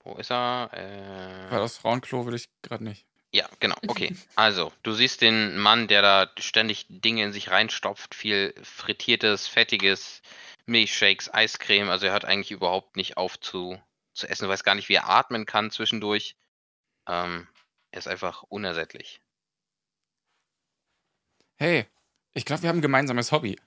Wo 0.03 0.15
ist 0.15 0.31
er? 0.31 0.69
Äh... 0.73 1.51
Weil 1.51 1.59
das 1.59 1.77
Frauenklo 1.77 2.25
will 2.25 2.33
ich 2.35 2.49
gerade 2.61 2.83
nicht. 2.83 3.05
Ja, 3.31 3.47
genau. 3.59 3.75
Okay. 3.87 4.15
Also, 4.35 4.71
du 4.83 4.93
siehst 4.93 5.21
den 5.21 5.57
Mann, 5.57 5.87
der 5.87 6.01
da 6.01 6.31
ständig 6.39 6.85
Dinge 6.89 7.23
in 7.23 7.33
sich 7.33 7.51
reinstopft, 7.51 8.15
viel 8.15 8.53
frittiertes, 8.63 9.47
fettiges, 9.47 10.21
Milchshakes, 10.65 11.33
Eiscreme. 11.33 11.89
Also 11.89 12.05
er 12.05 12.13
hört 12.13 12.25
eigentlich 12.25 12.51
überhaupt 12.51 12.95
nicht 12.95 13.17
auf 13.17 13.39
zu, 13.39 13.81
zu 14.13 14.27
essen. 14.27 14.45
Du 14.45 14.49
weißt 14.49 14.63
gar 14.63 14.75
nicht, 14.75 14.87
wie 14.87 14.95
er 14.95 15.09
atmen 15.09 15.45
kann 15.45 15.71
zwischendurch. 15.71 16.35
Ähm, 17.07 17.47
er 17.91 17.99
ist 17.99 18.07
einfach 18.07 18.43
unersättlich. 18.43 19.19
Hey, 21.57 21.85
ich 22.33 22.45
glaube, 22.45 22.61
wir 22.61 22.69
haben 22.69 22.77
ein 22.77 22.83
gemeinsames 22.83 23.31
Hobby. 23.31 23.59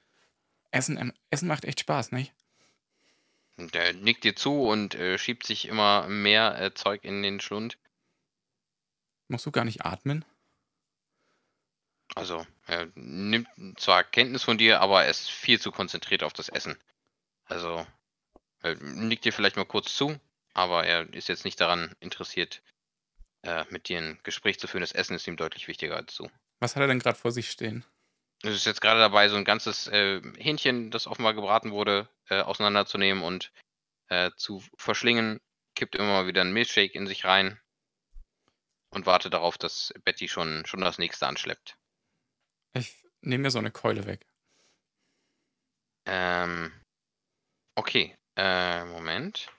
Essen, 0.71 0.97
ähm, 0.97 1.13
Essen 1.31 1.49
macht 1.49 1.65
echt 1.65 1.81
Spaß, 1.81 2.13
nicht? 2.13 2.33
Und 3.59 3.77
er 3.77 3.93
nickt 3.93 4.25
dir 4.25 4.35
zu 4.35 4.63
und 4.63 4.95
äh, 4.95 5.19
schiebt 5.19 5.45
sich 5.47 5.69
immer 5.69 6.09
mehr 6.09 6.59
äh, 6.59 6.73
Zeug 6.73 7.05
in 7.05 7.23
den 7.23 7.41
Schlund. 7.41 7.77
Musst 9.33 9.47
du 9.47 9.51
gar 9.51 9.65
nicht 9.65 9.87
atmen? 9.87 10.27
Also, 12.15 12.47
er 12.67 12.91
nimmt 12.95 13.49
zwar 13.81 14.05
Kenntnis 14.05 14.43
von 14.43 14.59
dir, 14.59 14.83
aber 14.83 15.05
er 15.05 15.11
ist 15.11 15.31
viel 15.31 15.59
zu 15.59 15.73
konzentriert 15.73 16.23
auf 16.23 16.35
das 16.35 16.51
Essen. 16.51 16.77
Also, 17.47 17.87
er 18.61 18.75
nickt 18.75 19.25
dir 19.25 19.33
vielleicht 19.33 19.57
mal 19.57 19.65
kurz 19.65 19.97
zu, 19.97 20.21
aber 20.53 20.85
er 20.85 21.11
ist 21.15 21.31
jetzt 21.31 21.47
nicht 21.47 21.59
daran 21.63 21.97
interessiert, 21.99 22.63
äh, 23.43 23.65
mit 23.71 23.89
dir 23.89 24.01
ein 24.01 24.21
Gespräch 24.23 24.61
zu 24.61 24.67
führen. 24.67 24.83
Das 24.83 24.93
Essen 24.93 25.17
ist 25.17 25.27
ihm 25.27 25.39
deutlich 25.39 25.67
wichtiger 25.67 25.97
als 25.97 26.15
du. 26.15 26.29
Was 26.61 26.77
hat 26.77 26.83
er 26.83 26.89
denn 26.89 26.99
gerade 26.99 27.19
vor 27.19 27.33
sich 27.33 27.51
stehen? 27.51 27.87
Es 28.43 28.55
ist 28.55 28.67
jetzt 28.67 28.83
gerade 28.83 29.01
dabei, 29.01 29.31
so 29.31 29.37
ein 29.37 29.47
ganzes 29.47 29.87
äh, 29.87 30.21
Hähnchen, 30.37 30.91
das 30.91 31.07
offenbar 31.07 31.33
gebraten 31.33 31.71
wurde, 31.71 32.07
äh, 32.29 32.43
auseinanderzunehmen 32.43 33.23
und 33.23 33.51
äh, 34.09 34.31
zu 34.37 34.63
verschlingen. 34.77 35.41
kippt 35.75 35.95
immer 35.95 36.09
mal 36.09 36.27
wieder 36.27 36.43
einen 36.43 36.53
Milchshake 36.53 36.95
in 36.95 37.07
sich 37.07 37.25
rein 37.25 37.62
und 38.93 39.07
wartet 39.07 39.33
darauf, 39.35 39.59
dass 39.59 39.93
Betty 40.05 40.29
schon, 40.29 40.65
schon 40.67 40.81
das 40.81 40.99
nächste 40.99 41.27
anschleppt. 41.27 41.77
Ich 42.75 42.95
nehme 43.23 43.43
mir 43.43 43.51
so 43.51 43.59
eine 43.59 43.71
Keule 43.71 44.07
weg. 44.07 44.27
Ähm, 46.07 46.73
okay, 47.75 48.17
äh, 48.37 48.85
Moment. 48.85 49.51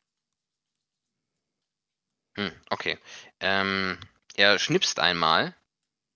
Hm, 2.35 2.51
okay. 2.69 2.97
Ähm, 3.39 3.99
er 4.35 4.59
schnipst 4.59 4.99
einmal 4.99 5.55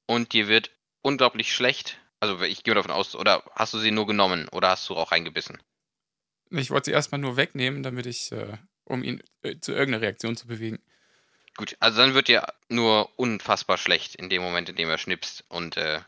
und 0.07 0.33
dir 0.33 0.47
wird 0.47 0.71
unglaublich 1.01 1.53
schlecht. 1.53 1.99
Also 2.19 2.41
ich 2.41 2.63
gehe 2.63 2.73
davon 2.73 2.91
aus, 2.91 3.15
oder 3.15 3.43
hast 3.53 3.73
du 3.73 3.79
sie 3.79 3.91
nur 3.91 4.07
genommen 4.07 4.47
oder 4.49 4.69
hast 4.69 4.89
du 4.89 4.95
auch 4.95 5.11
reingebissen? 5.11 5.61
Ich 6.49 6.71
wollte 6.71 6.85
sie 6.85 6.93
erstmal 6.93 7.19
nur 7.19 7.37
wegnehmen, 7.37 7.83
damit 7.83 8.05
ich, 8.05 8.31
äh, 8.31 8.57
um 8.85 9.03
ihn 9.03 9.21
äh, 9.41 9.59
zu 9.59 9.73
irgendeiner 9.73 10.01
Reaktion 10.01 10.35
zu 10.35 10.47
bewegen. 10.47 10.79
Gut, 11.57 11.75
also 11.79 11.97
dann 11.97 12.13
wird 12.13 12.27
dir 12.27 12.53
nur 12.69 13.17
unfassbar 13.19 13.77
schlecht 13.77 14.15
in 14.15 14.29
dem 14.29 14.41
Moment, 14.41 14.69
in 14.69 14.75
dem 14.75 14.89
er 14.89 14.97
schnipst 14.97 15.43
und 15.49 15.75
äh, 15.75 16.01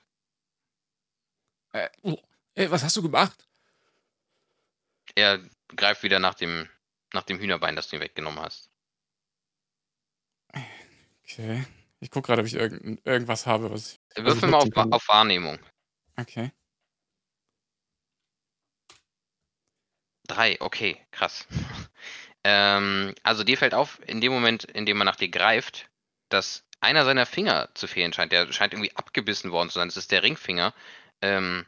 Äh, 1.74 1.89
oh, 2.03 2.18
ey, 2.56 2.72
was 2.72 2.84
hast 2.84 2.96
du 2.96 3.01
gemacht? 3.01 3.50
er 5.15 5.39
greift 5.75 6.03
wieder 6.03 6.20
nach 6.20 6.36
dem, 6.36 6.70
nach 7.13 7.24
dem 7.24 7.39
Hühnerbein, 7.39 7.75
das 7.75 7.89
du 7.89 7.96
ihm 7.96 8.01
weggenommen 8.01 8.39
hast. 8.39 8.70
Okay. 11.24 11.65
Ich 12.00 12.12
gucke 12.12 12.27
gerade, 12.27 12.41
ob 12.41 12.48
ich 12.48 12.56
irgend, 12.56 13.06
irgendwas 13.06 13.46
habe, 13.46 13.72
was 13.72 13.94
ich. 13.94 14.00
was 14.15 14.25
Würfel 14.25 14.50
ich 14.50 14.75
mal 14.75 14.84
auf, 14.86 14.94
auf 14.94 15.08
Wahrnehmung. 15.10 15.60
Okay. 16.15 16.51
Drei, 20.27 20.60
okay, 20.62 21.06
krass. 21.12 21.48
Ähm, 22.43 23.13
also 23.24 23.43
dir 23.43 23.58
fällt 23.58 23.74
auf, 23.74 24.00
in 24.08 24.22
dem 24.22 24.31
Moment, 24.31 24.63
in 24.65 24.86
dem 24.86 25.01
er 25.01 25.05
nach 25.05 25.15
dir 25.15 25.29
greift, 25.29 25.89
dass 26.29 26.65
einer 26.81 27.05
seiner 27.05 27.25
Finger 27.25 27.69
zu 27.74 27.88
fehlen 27.88 28.13
scheint. 28.13 28.31
Der 28.31 28.51
scheint 28.53 28.74
irgendwie 28.74 28.96
abgebissen 28.96 29.51
worden 29.51 29.69
zu 29.69 29.79
sein. 29.79 29.89
Das 29.89 29.98
ist 29.98 30.12
der 30.12 30.24
Ringfinger, 30.24 30.74
ähm, 31.22 31.65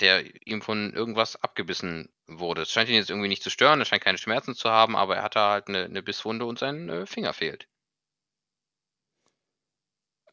der 0.00 0.24
ihm 0.46 0.62
von 0.62 0.92
irgendwas 0.92 1.36
abgebissen 1.42 2.08
wurde. 2.26 2.62
Es 2.62 2.72
scheint 2.72 2.88
ihn 2.88 2.96
jetzt 2.96 3.10
irgendwie 3.10 3.28
nicht 3.28 3.42
zu 3.42 3.50
stören, 3.50 3.80
er 3.80 3.84
scheint 3.86 4.02
keine 4.02 4.18
Schmerzen 4.18 4.54
zu 4.54 4.70
haben, 4.70 4.96
aber 4.96 5.16
er 5.16 5.22
hat 5.22 5.36
da 5.36 5.50
halt 5.52 5.68
eine, 5.68 5.84
eine 5.84 6.02
Bisswunde 6.02 6.44
und 6.46 6.58
sein 6.58 6.88
äh, 6.88 7.06
Finger 7.06 7.32
fehlt. 7.32 7.68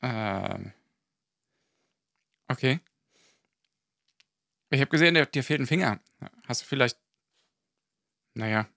Ähm. 0.01 0.73
Okay. 2.47 2.79
Ich 4.69 4.79
habe 4.81 4.89
gesehen, 4.89 5.13
dir, 5.13 5.25
dir 5.25 5.43
fehlt 5.43 5.61
ein 5.61 5.67
Finger. 5.67 5.99
Hast 6.47 6.61
du 6.61 6.65
vielleicht, 6.65 6.97
naja, 8.33 8.67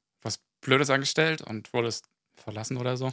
Blödes 0.60 0.90
angestellt 0.90 1.42
und 1.42 1.72
wurdest 1.72 2.08
verlassen 2.34 2.76
oder 2.76 2.96
so? 2.96 3.12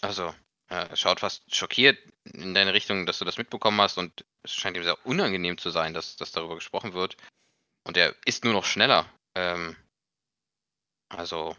Also, 0.00 0.28
äh, 0.68 0.88
er 0.88 0.96
schaut 0.96 1.20
fast 1.20 1.54
schockiert 1.54 1.98
in 2.24 2.54
deine 2.54 2.74
Richtung, 2.74 3.06
dass 3.06 3.18
du 3.18 3.24
das 3.24 3.38
mitbekommen 3.38 3.80
hast 3.80 3.98
und 3.98 4.24
es 4.42 4.52
scheint 4.52 4.76
ihm 4.76 4.82
sehr 4.82 5.06
unangenehm 5.06 5.58
zu 5.58 5.70
sein, 5.70 5.94
dass, 5.94 6.16
dass 6.16 6.32
darüber 6.32 6.54
gesprochen 6.56 6.92
wird. 6.92 7.16
Und 7.84 7.96
er 7.96 8.14
ist 8.24 8.44
nur 8.44 8.52
noch 8.52 8.64
schneller. 8.64 9.08
Ähm, 9.34 9.76
also 11.08 11.56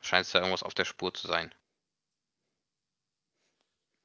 scheint 0.00 0.26
es 0.26 0.32
da 0.32 0.38
irgendwas 0.38 0.62
auf 0.62 0.74
der 0.74 0.84
Spur 0.84 1.12
zu 1.12 1.26
sein. 1.26 1.54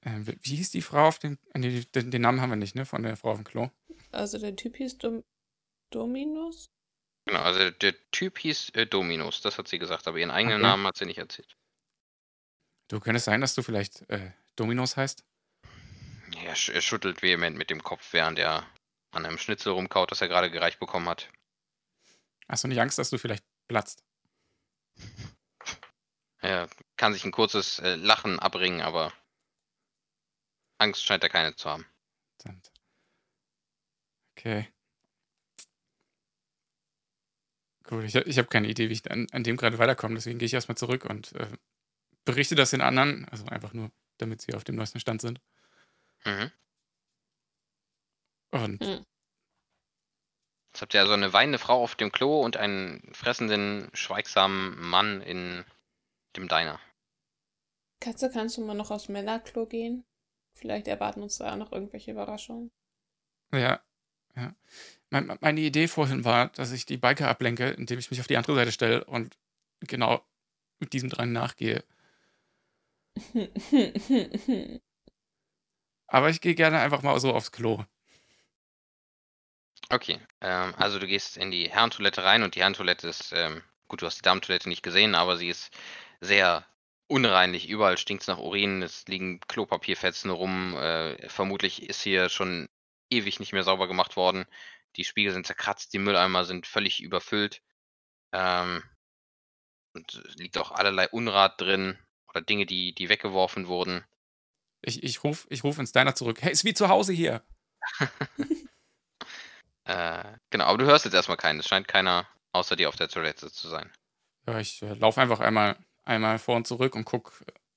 Ähm, 0.06 0.26
wie 0.26 0.56
hieß 0.56 0.72
die 0.72 0.82
Frau 0.82 1.08
auf 1.08 1.20
dem. 1.20 1.38
äh, 1.54 1.60
Nee, 1.60 1.84
den, 1.94 2.12
den 2.12 2.22
Namen 2.22 2.42
haben 2.42 2.50
wir 2.50 2.56
nicht, 2.56 2.76
ne? 2.76 2.86
Von 2.86 3.04
der 3.04 3.18
Frau 3.18 3.32
auf 3.32 3.38
dem 3.38 3.44
Klo. 3.44 3.70
Also 4.12 4.38
der 4.40 4.56
Typ 4.56 4.78
hieß 4.78 4.98
Dom 4.98 5.24
Dominus? 5.92 6.70
Genau, 7.30 7.44
also 7.44 7.70
der 7.70 7.94
Typ 8.10 8.40
hieß 8.40 8.70
äh, 8.70 8.88
Dominus, 8.88 9.42
das 9.42 9.60
hat 9.60 9.68
sie 9.68 9.78
gesagt, 9.78 10.08
aber 10.08 10.18
ihren 10.18 10.32
eigenen 10.32 10.62
Okay. 10.62 10.64
Namen 10.64 10.88
hat 10.88 10.98
sie 10.98 11.06
nicht 11.06 11.20
erzählt. 11.20 11.56
Du 12.88 13.00
könntest 13.00 13.26
sein, 13.26 13.40
dass 13.40 13.54
du 13.54 13.62
vielleicht 13.62 14.10
äh, 14.10 14.32
Dominos 14.56 14.98
heißt? 14.98 15.24
Er, 16.44 16.56
sch 16.56 16.70
er 16.70 16.82
schüttelt 16.82 17.22
vehement 17.22 17.56
mit 17.56 17.70
dem 17.70 17.84
Kopf, 17.84 18.14
während 18.14 18.40
er 18.40 18.66
an 19.12 19.28
einem 19.28 19.38
Schnitzel 19.38 19.74
rumkaut, 19.74 20.10
das 20.10 20.22
er 20.22 20.28
gerade 20.28 20.50
gereicht 20.50 20.80
bekommen 20.80 21.08
hat. 21.08 21.30
Hast 22.48 22.64
du 22.64 22.68
nicht 22.68 22.82
Angst, 22.82 22.98
dass 22.98 23.12
du 23.12 23.20
vielleicht 23.20 23.46
platzt? 23.68 24.04
Er 26.42 26.70
kann 26.96 27.12
sich 27.12 27.26
ein 27.26 27.34
kurzes 27.34 27.80
äh, 27.80 27.96
Lachen 27.96 28.40
abbringen, 28.40 28.80
aber 28.80 29.12
Angst 30.78 31.04
scheint 31.04 31.22
er 31.22 31.30
keine 31.30 31.54
zu 31.54 31.70
haben. 31.70 31.86
Okay. 34.32 34.72
Gut, 37.90 38.04
ich, 38.04 38.14
ich 38.14 38.38
habe 38.38 38.48
keine 38.48 38.68
Idee, 38.68 38.90
wie 38.90 38.94
ich 38.94 39.10
an, 39.10 39.26
an 39.32 39.44
dem 39.44 39.58
gerade 39.58 39.80
weiterkomme, 39.80 40.14
deswegen 40.14 40.38
gehe 40.38 40.46
ich 40.46 40.54
erstmal 40.54 40.78
zurück 40.78 41.06
und 41.06 41.34
äh, 41.34 41.48
berichte 42.24 42.54
das 42.54 42.70
den 42.70 42.82
anderen, 42.82 43.28
also 43.30 43.46
einfach 43.48 43.74
nur, 43.74 43.90
damit 44.20 44.42
sie 44.42 44.54
auf 44.54 44.64
dem 44.64 44.76
neuesten 44.76 45.00
Stand 45.00 45.22
sind. 45.22 45.42
Mhm. 46.24 46.52
Und 48.52 48.84
Hm. 48.84 49.06
Jetzt 50.72 50.82
habt 50.84 50.94
ihr 50.94 51.00
also 51.00 51.14
eine 51.14 51.34
weinende 51.34 51.58
Frau 51.58 51.82
auf 51.82 51.96
dem 51.96 52.12
Klo 52.12 52.42
und 52.42 52.58
einen 52.58 53.02
fressenden, 53.12 53.90
schweigsamen 53.94 54.80
Mann 54.80 55.22
in 55.22 55.66
dem 56.36 56.48
Diner. 56.48 56.80
Katze, 58.00 58.30
kannst 58.30 58.58
du 58.58 58.62
mal 58.62 58.76
noch 58.76 58.92
aufs 58.92 59.10
Männerklo 59.10 59.66
gehen? 59.66 60.06
Vielleicht 60.54 60.88
erwarten 60.88 61.24
uns 61.24 61.40
da 61.40 61.52
auch 61.52 61.58
noch 61.58 61.72
irgendwelche 61.72 62.12
Überraschungen. 62.12 62.70
ja, 63.52 63.82
ja. 64.40 64.56
Mein, 65.10 65.38
meine 65.42 65.62
Idee 65.62 65.88
vorhin 65.88 66.24
war, 66.24 66.50
dass 66.50 66.72
ich 66.72 66.86
die 66.86 66.98
Biker 66.98 67.28
ablenke, 67.28 67.70
indem 67.70 67.98
ich 68.00 68.12
mich 68.12 68.20
auf 68.20 68.28
die 68.28 68.38
andere 68.38 68.56
Seite 68.56 68.72
stelle 68.72 69.04
und 69.06 69.36
genau 69.82 70.24
mit 70.80 70.94
diesem 70.94 71.10
Drang 71.10 71.32
nachgehe. 71.32 71.84
Aber 76.08 76.30
ich 76.30 76.42
gehe 76.42 76.56
gerne 76.56 76.80
einfach 76.80 77.02
mal 77.02 77.20
so 77.20 77.34
aufs 77.34 77.52
Klo. 77.52 77.84
Okay, 79.92 80.20
ähm, 80.42 80.74
also 80.78 81.00
du 81.00 81.08
gehst 81.08 81.38
in 81.38 81.50
die 81.52 81.70
Herrentoilette 81.70 82.24
rein 82.24 82.44
und 82.44 82.56
die 82.56 82.62
Herrentoilette 82.62 83.08
ist, 83.08 83.32
ähm, 83.34 83.64
gut, 83.88 84.02
du 84.02 84.06
hast 84.06 84.18
die 84.18 84.22
Damentoilette 84.22 84.70
nicht 84.70 84.84
gesehen, 84.84 85.16
aber 85.16 85.38
sie 85.38 85.50
ist 85.50 85.72
sehr 86.22 86.66
unreinlich. 87.08 87.68
Überall 87.68 87.98
stinkt 87.98 88.22
es 88.24 88.28
nach 88.28 88.38
Urin, 88.38 88.84
es 88.84 89.08
liegen 89.08 89.40
Klopapierfetzen 89.42 90.30
rum. 90.30 90.76
Äh, 90.78 91.28
vermutlich 91.28 91.90
ist 91.90 92.02
hier 92.04 92.30
schon 92.30 92.70
ewig 93.10 93.40
nicht 93.40 93.54
mehr 93.54 93.64
sauber 93.64 93.88
gemacht 93.88 94.16
worden. 94.16 94.46
Die 94.96 95.04
Spiegel 95.04 95.34
sind 95.34 95.46
zerkratzt, 95.46 95.94
die 95.94 96.00
Mülleimer 96.00 96.46
sind 96.46 96.68
völlig 96.68 97.02
überfüllt. 97.02 97.62
Ähm, 98.32 98.84
und 99.94 100.14
es 100.14 100.36
liegt 100.36 100.58
auch 100.58 100.72
allerlei 100.72 101.10
Unrat 101.10 101.60
drin 101.60 101.98
oder 102.28 102.42
Dinge, 102.42 102.66
die, 102.66 102.94
die 102.94 103.10
weggeworfen 103.10 103.68
wurden. 103.68 104.04
Ich, 104.82 105.04
ich 105.04 105.24
rufe 105.24 105.48
ich 105.50 105.64
ruf 105.64 105.78
ins 105.78 105.92
Diner 105.92 106.16
zurück. 106.16 106.42
Hey, 106.42 106.52
ist 106.52 106.64
wie 106.64 106.74
zu 106.74 106.90
Hause 106.90 107.14
hier. 107.14 107.44
Äh, 109.90 110.38
genau, 110.52 110.66
aber 110.66 110.78
du 110.78 110.86
hörst 110.86 111.06
jetzt 111.06 111.16
erstmal 111.16 111.38
keinen. 111.38 111.62
Es 111.62 111.68
scheint 111.68 111.88
keiner 111.88 112.28
außer 112.52 112.76
dir 112.76 112.90
auf 112.90 112.96
der 112.96 113.08
Toilette 113.08 113.52
zu 113.52 113.68
sein. 113.68 113.92
Ja, 114.46 114.60
ich 114.60 114.84
äh, 114.84 114.94
laufe 114.94 115.20
einfach 115.20 115.40
einmal, 115.40 115.78
einmal 116.06 116.38
vor 116.38 116.58
und 116.58 116.68
zurück 116.68 116.94
und 116.94 117.06
gucke, 117.06 117.32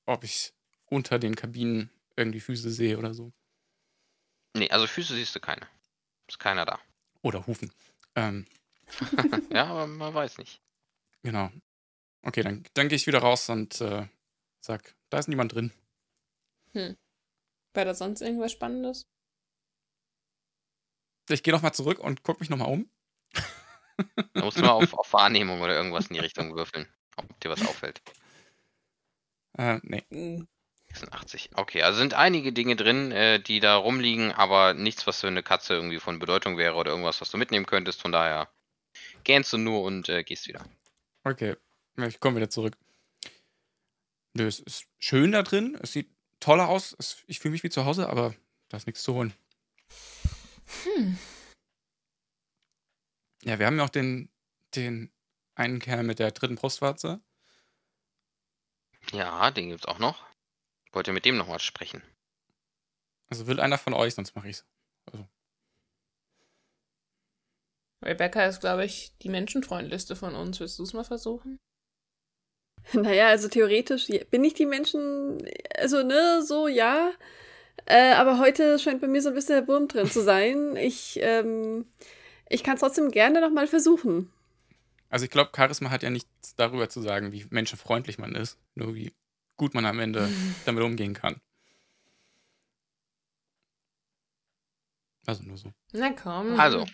ob 0.05 0.23
ich 0.23 0.53
unter 0.91 1.19
den 1.19 1.37
Kabinen 1.37 1.91
irgendwie 2.15 2.41
Füße 2.41 2.71
sehe 2.71 2.99
oder 2.99 3.15
so. 3.15 3.33
Nee, 4.55 4.71
also 4.71 4.87
Füße 4.87 5.15
siehst 5.15 5.35
du 5.35 5.41
keine. 5.41 5.67
Ist 6.29 6.39
keiner 6.39 6.65
da. 6.65 6.79
Oder 7.23 7.47
Hufen. 7.47 7.73
Ähm, 8.15 8.47
ja, 9.53 9.67
aber 9.67 9.87
man 9.87 10.13
weiß 10.13 10.39
nicht. 10.39 10.61
genau. 11.23 11.51
Okay, 12.23 12.43
dann, 12.43 12.65
dann 12.75 12.89
gehe 12.89 12.97
ich 12.97 13.07
wieder 13.07 13.19
raus 13.19 13.49
und 13.49 13.81
äh, 13.81 14.07
sag, 14.61 14.95
da 15.11 15.19
ist 15.19 15.29
niemand 15.29 15.55
drin. 15.55 15.73
War 17.75 17.85
da 17.85 17.95
sonst 17.95 18.21
irgendwas 18.21 18.53
Spannendes? 18.53 19.07
Ich 21.29 21.43
gehe 21.43 21.53
nochmal 21.53 21.75
zurück 21.75 21.99
und 21.99 22.23
gucke 22.23 22.41
mich 22.41 22.51
nochmal 22.51 22.69
um. 22.71 22.91
Da 24.35 24.45
musst 24.45 24.59
du 24.59 24.63
mal 24.63 24.71
auf, 24.71 24.93
auf 24.95 25.13
Wahrnehmung 25.13 25.61
oder 25.61 25.75
irgendwas 25.75 26.09
in 26.09 26.15
die 26.15 26.21
Richtung 26.21 26.55
würfeln, 26.55 26.87
ob 27.17 27.41
dir 27.41 27.51
was 27.51 27.65
auffällt. 27.67 28.03
Äh, 29.59 29.81
nee. 29.83 30.47
Hm. 30.93 31.09
86. 31.09 31.51
Okay, 31.55 31.83
also 31.83 31.99
sind 31.99 32.15
einige 32.15 32.53
Dinge 32.53 32.77
drin, 32.77 33.13
äh, 33.13 33.41
die 33.41 33.61
da 33.61 33.77
rumliegen, 33.77 34.33
aber 34.33 34.75
nichts, 34.75 35.07
was 35.07 35.21
für 35.21 35.29
eine 35.29 35.43
Katze 35.43 35.75
irgendwie 35.75 35.99
von 35.99 36.19
Bedeutung 36.19 36.59
wäre 36.59 36.75
oder 36.75 36.91
irgendwas, 36.91 37.21
was 37.21 37.31
du 37.31 37.39
mitnehmen 37.39 37.67
könntest. 37.67 38.01
Von 38.01 38.13
daher 38.13 38.49
gähnst 39.25 39.53
du 39.53 39.59
nur 39.59 39.83
und 39.83 40.09
äh, 40.09 40.25
gehst 40.25 40.47
wieder. 40.47 40.65
Okay, 41.25 41.57
ich 41.97 42.21
komme 42.21 42.37
wieder 42.37 42.51
zurück. 42.51 42.77
Nö, 44.35 44.47
es 44.47 44.61
ist 44.61 44.87
schön 44.99 45.33
da 45.33 45.43
drin. 45.43 45.79
Es 45.83 45.93
sieht 45.93 46.11
toll 46.41 46.61
aus. 46.61 46.95
Es, 46.99 47.23
ich 47.27 47.39
fühle 47.39 47.53
mich 47.53 47.63
wie 47.63 47.71
zu 47.71 47.85
Hause, 47.85 48.09
aber 48.09 48.35
da 48.69 48.77
ist 48.77 48.87
nichts 48.87 49.03
zu 49.03 49.15
holen. 49.15 49.35
Hm. 50.85 51.19
Ja, 53.45 53.59
wir 53.59 53.67
haben 53.67 53.79
ja 53.79 53.85
auch 53.85 53.91
den, 53.91 54.31
den 54.75 55.11
einen 55.55 55.81
Kerl 55.81 56.03
mit 56.03 56.19
der 56.19 56.31
dritten 56.31 56.55
Brustwarze. 56.55 57.21
Ja, 59.13 59.51
den 59.51 59.69
gibt's 59.69 59.87
auch 59.87 59.99
noch. 59.99 60.25
Wollte 60.93 61.13
mit 61.13 61.25
dem 61.25 61.37
nochmal 61.37 61.61
sprechen. 61.61 62.03
Also 63.29 63.47
will 63.47 63.61
einer 63.61 63.79
von 63.79 63.95
euch, 63.95 64.15
sonst 64.15 64.35
mache 64.37 64.49
ich's. 64.49 64.65
Rebecca 68.05 68.45
ist, 68.45 68.61
glaube 68.61 68.85
ich, 68.85 69.13
die 69.23 69.29
menschenfreundlichste 69.29 70.17
von 70.17 70.35
uns. 70.35 70.61
Willst 70.61 70.79
du 70.79 70.83
es 70.83 70.93
mal 70.93 71.05
versuchen? 71.05 71.59
Naja, 72.95 73.29
also 73.29 73.49
theoretisch 73.49 74.09
bin 74.31 74.43
ich 74.43 74.55
die 74.55 74.67
Menschen, 74.67 75.39
also 75.77 76.03
ne, 76.03 76.43
so 76.43 76.67
ja. 76.67 77.13
Äh, 77.87 78.15
aber 78.15 78.39
heute 78.39 78.79
scheint 78.79 79.01
bei 79.01 79.07
mir 79.07 79.23
so 79.23 79.29
ein 79.29 79.35
bisschen 79.35 79.55
der 79.55 79.69
Wurm 79.69 79.87
drin 79.87 80.11
zu 80.11 80.21
sein. 80.21 80.77
Ich, 80.77 81.19
ähm, 81.23 81.87
ich 82.49 82.65
kann 82.65 82.75
es 82.75 82.81
trotzdem 82.81 83.11
gerne 83.13 83.41
nochmal 83.41 83.69
versuchen. 83.69 84.33
Also 85.09 85.25
ich 85.25 85.31
glaube, 85.31 85.53
Charisma 85.55 85.91
hat 85.91 86.03
ja 86.03 86.11
nichts 86.11 86.57
darüber 86.57 86.89
zu 86.89 87.01
sagen, 87.01 87.33
wie 87.33 87.47
menschenfreundlich 87.51 88.19
man 88.19 88.35
ist, 88.35 88.59
nur 88.75 88.95
wie 88.95 89.13
gut 89.57 89.75
man 89.75 89.87
am 89.87 89.99
Ende 89.99 90.29
damit 90.65 90.83
umgehen 90.83 91.15
kann. 91.15 91.41
Also 95.27 95.45
nur 95.45 95.57
so. 95.57 95.73
Na 95.93 96.11
komm. 96.11 96.59
Also, 96.59 96.87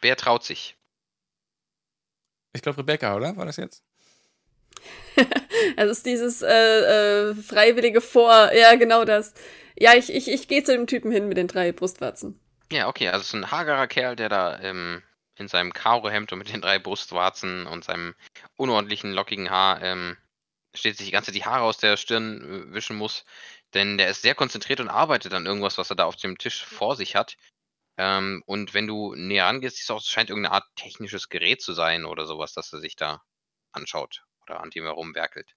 wer 0.00 0.16
traut 0.16 0.44
sich? 0.44 0.76
Ich 2.52 2.62
glaube, 2.62 2.78
Rebecca, 2.78 3.16
oder? 3.16 3.36
War 3.36 3.46
das 3.46 3.56
jetzt? 3.56 3.82
Es 5.76 5.90
ist 5.90 6.06
dieses 6.06 6.42
äh, 6.42 7.30
äh, 7.30 7.34
freiwillige 7.34 8.00
Vor. 8.00 8.52
Ja, 8.52 8.74
genau 8.76 9.04
das. 9.04 9.34
Ja, 9.76 9.94
ich, 9.94 10.12
ich, 10.12 10.28
ich 10.28 10.48
gehe 10.48 10.64
zu 10.64 10.72
dem 10.72 10.86
Typen 10.86 11.10
hin 11.12 11.28
mit 11.28 11.36
den 11.36 11.48
drei 11.48 11.72
Brustwarzen. 11.72 12.40
Ja, 12.72 12.88
okay, 12.88 13.08
also 13.08 13.20
es 13.20 13.28
ist 13.28 13.34
ein 13.34 13.50
hagerer 13.50 13.86
Kerl, 13.86 14.16
der 14.16 14.28
da 14.28 14.58
ähm, 14.60 15.02
in 15.36 15.48
seinem 15.48 15.72
Karohemd 15.72 16.32
und 16.32 16.38
mit 16.38 16.52
den 16.52 16.60
drei 16.60 16.78
Brustwarzen 16.78 17.66
und 17.66 17.84
seinem 17.84 18.14
unordentlichen, 18.56 19.12
lockigen 19.12 19.50
Haar 19.50 19.82
ähm, 19.82 20.16
steht 20.74 20.96
sich 20.96 21.06
die 21.06 21.12
ganze 21.12 21.32
Zeit 21.32 21.36
die 21.36 21.44
Haare 21.44 21.64
aus 21.64 21.78
der 21.78 21.96
Stirn 21.96 22.70
äh, 22.70 22.74
wischen 22.74 22.96
muss. 22.96 23.24
Denn 23.74 23.98
der 23.98 24.10
ist 24.10 24.22
sehr 24.22 24.34
konzentriert 24.34 24.80
und 24.80 24.88
arbeitet 24.88 25.32
an 25.32 25.46
irgendwas, 25.46 25.78
was 25.78 25.90
er 25.90 25.96
da 25.96 26.04
auf 26.04 26.16
dem 26.16 26.38
Tisch 26.38 26.64
vor 26.64 26.96
sich 26.96 27.14
hat. 27.16 27.36
Ähm, 27.98 28.42
und 28.46 28.74
wenn 28.74 28.86
du 28.86 29.14
näher 29.14 29.46
rangehst, 29.46 29.76
siehst 29.76 29.90
du 29.90 29.94
auch, 29.94 30.00
es 30.00 30.08
scheint 30.08 30.30
irgendeine 30.30 30.54
Art 30.54 30.64
technisches 30.76 31.28
Gerät 31.28 31.60
zu 31.60 31.72
sein 31.72 32.04
oder 32.04 32.26
sowas, 32.26 32.52
das 32.54 32.72
er 32.72 32.80
sich 32.80 32.96
da 32.96 33.22
anschaut 33.72 34.22
oder 34.42 34.60
an 34.60 34.70
dem 34.70 34.84
er 34.84 34.92
rumwerkelt. 34.92 35.54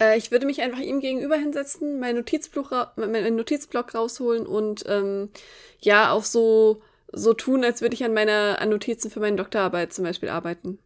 Äh, 0.00 0.18
ich 0.18 0.30
würde 0.30 0.46
mich 0.46 0.60
einfach 0.60 0.80
ihm 0.80 1.00
gegenüber 1.00 1.36
hinsetzen, 1.36 2.00
meinen 2.00 2.16
Notizblock, 2.16 2.96
meinen 2.96 3.36
Notizblock 3.36 3.94
rausholen 3.94 4.46
und 4.46 4.84
ähm, 4.86 5.30
ja, 5.78 6.10
auch 6.12 6.24
so, 6.24 6.82
so 7.12 7.34
tun, 7.34 7.64
als 7.64 7.80
würde 7.80 7.94
ich 7.94 8.04
an 8.04 8.14
meiner 8.14 8.60
an 8.60 8.70
Notizen 8.70 9.10
für 9.10 9.20
meine 9.20 9.36
Doktorarbeit 9.36 9.92
zum 9.92 10.04
Beispiel 10.04 10.30
arbeiten. 10.30 10.78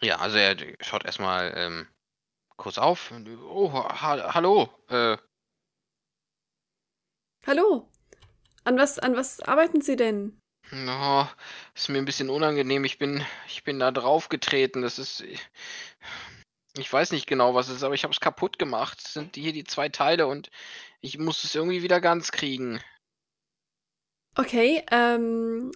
Ja, 0.00 0.18
also 0.18 0.36
er 0.36 0.56
schaut 0.80 1.04
erstmal 1.04 1.52
ähm, 1.56 1.88
kurz 2.56 2.78
auf. 2.78 3.12
Oh, 3.48 3.72
ha 3.72 4.34
hallo. 4.34 4.68
Äh, 4.88 5.16
Hallo. 7.46 7.88
An 8.64 8.76
was, 8.76 8.98
an 8.98 9.16
was 9.16 9.40
arbeiten 9.40 9.80
Sie 9.80 9.96
denn? 9.96 10.38
no, 10.70 11.26
ist 11.74 11.88
mir 11.88 11.98
ein 11.98 12.04
bisschen 12.04 12.28
unangenehm. 12.28 12.84
Ich 12.84 12.98
bin, 12.98 13.24
ich 13.46 13.64
bin 13.64 13.78
da 13.78 13.90
draufgetreten. 13.90 14.82
Das 14.82 14.98
ist. 14.98 15.24
Ich 16.76 16.92
weiß 16.92 17.12
nicht 17.12 17.26
genau, 17.26 17.54
was 17.54 17.68
es 17.68 17.76
ist, 17.76 17.82
aber 17.82 17.94
ich 17.94 18.04
habe 18.04 18.12
es 18.12 18.20
kaputt 18.20 18.58
gemacht. 18.58 18.98
Es 19.04 19.14
sind 19.14 19.34
hier 19.34 19.52
die 19.52 19.64
zwei 19.64 19.88
Teile 19.88 20.26
und 20.26 20.50
ich 21.00 21.18
muss 21.18 21.42
es 21.42 21.54
irgendwie 21.54 21.82
wieder 21.82 22.00
ganz 22.00 22.30
kriegen. 22.30 22.80
Okay, 24.36 24.84
ähm, 24.92 25.72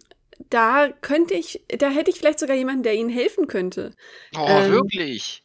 da 0.50 0.88
könnte 1.00 1.34
ich, 1.34 1.64
da 1.68 1.88
hätte 1.90 2.10
ich 2.10 2.18
vielleicht 2.18 2.38
sogar 2.38 2.56
jemanden, 2.56 2.82
der 2.82 2.94
Ihnen 2.94 3.10
helfen 3.10 3.46
könnte. 3.46 3.94
Oh, 4.36 4.46
Ähm, 4.48 4.72
wirklich? 4.72 5.42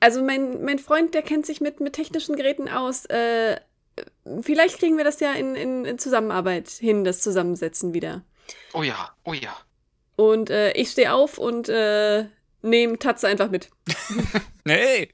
Also 0.00 0.22
mein, 0.22 0.62
mein 0.62 0.78
Freund, 0.78 1.14
der 1.14 1.22
kennt 1.22 1.46
sich 1.46 1.60
mit, 1.60 1.80
mit 1.80 1.94
technischen 1.94 2.36
Geräten 2.36 2.68
aus. 2.68 3.06
Äh, 3.06 3.58
vielleicht 4.42 4.78
kriegen 4.78 4.96
wir 4.96 5.04
das 5.04 5.20
ja 5.20 5.32
in, 5.32 5.54
in, 5.54 5.84
in 5.84 5.98
Zusammenarbeit 5.98 6.68
hin, 6.68 7.04
das 7.04 7.22
Zusammensetzen 7.22 7.94
wieder. 7.94 8.22
Oh 8.72 8.82
ja, 8.82 9.14
oh 9.24 9.32
ja. 9.32 9.56
Und 10.16 10.50
äh, 10.50 10.72
ich 10.72 10.90
stehe 10.90 11.12
auf 11.12 11.38
und 11.38 11.68
äh, 11.68 12.26
nehme 12.62 12.98
Tatze 12.98 13.28
einfach 13.28 13.50
mit. 13.50 13.70
Nee! 14.66 15.10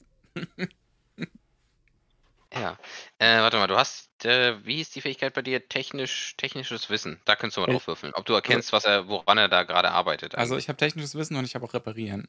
Ja. 2.53 2.79
Äh, 3.19 3.39
warte 3.41 3.59
mal, 3.59 3.67
du 3.69 3.77
hast, 3.77 4.25
äh, 4.25 4.65
wie 4.65 4.81
ist 4.81 4.95
die 4.95 5.01
Fähigkeit 5.01 5.35
bei 5.35 5.43
dir? 5.43 5.69
Technisch, 5.69 6.35
technisches 6.37 6.91
Wissen. 6.91 7.21
Da 7.25 7.37
kannst 7.37 7.57
du 7.57 7.61
mal 7.61 7.69
Ja. 7.69 7.75
drauf 7.75 7.87
würfeln. 7.87 8.13
Ob 8.15 8.27
du 8.27 8.35
erkennst, 8.35 8.73
was 8.73 8.85
er, 8.85 9.09
woran 9.09 9.39
er 9.39 9.49
da 9.49 9.63
gerade 9.63 9.91
arbeitet. 9.93 10.35
Also 10.35 10.55
eigentlich. 10.55 10.65
ich 10.65 10.69
habe 10.69 10.77
technisches 10.77 11.15
Wissen 11.15 11.37
und 11.37 11.45
ich 11.45 11.55
habe 11.55 11.65
auch 11.65 11.75
Reparieren. 11.75 12.29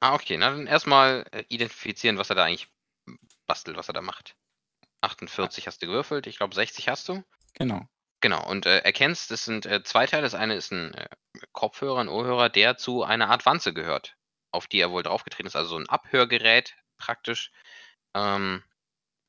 Ah, 0.00 0.14
okay. 0.14 0.36
Na 0.36 0.50
dann 0.50 0.66
erstmal 0.66 1.24
äh, 1.32 1.44
identifizieren, 1.48 2.18
was 2.18 2.28
er 2.28 2.36
da 2.36 2.44
eigentlich 2.44 2.68
bastelt, 3.46 3.76
was 3.76 3.88
er 3.88 3.94
da 3.94 4.02
macht. 4.02 4.36
48 5.00 5.66
hast 5.66 5.82
du 5.82 5.86
gewürfelt, 5.86 6.26
ich 6.26 6.36
glaube 6.36 6.54
60 6.54 6.88
hast 6.88 7.08
du. 7.08 7.22
Genau. 7.54 7.86
Genau, 8.20 8.44
und 8.48 8.66
äh, 8.66 8.78
erkennst, 8.78 9.30
es 9.30 9.44
sind 9.44 9.66
äh, 9.66 9.82
zwei 9.84 10.06
Teile. 10.06 10.22
Das 10.22 10.34
eine 10.34 10.54
ist 10.54 10.72
ein 10.72 10.94
äh, 10.94 11.08
Kopfhörer, 11.52 12.00
ein 12.00 12.08
Ohrhörer, 12.08 12.48
der 12.48 12.76
zu 12.76 13.04
einer 13.04 13.28
Art 13.28 13.46
Wanze 13.46 13.72
gehört, 13.72 14.16
auf 14.50 14.66
die 14.66 14.80
er 14.80 14.90
wohl 14.90 15.02
draufgetreten 15.02 15.46
ist. 15.46 15.56
Also 15.56 15.70
so 15.70 15.78
ein 15.78 15.88
Abhörgerät 15.88 16.74
praktisch. 16.98 17.52
Ähm, 18.14 18.62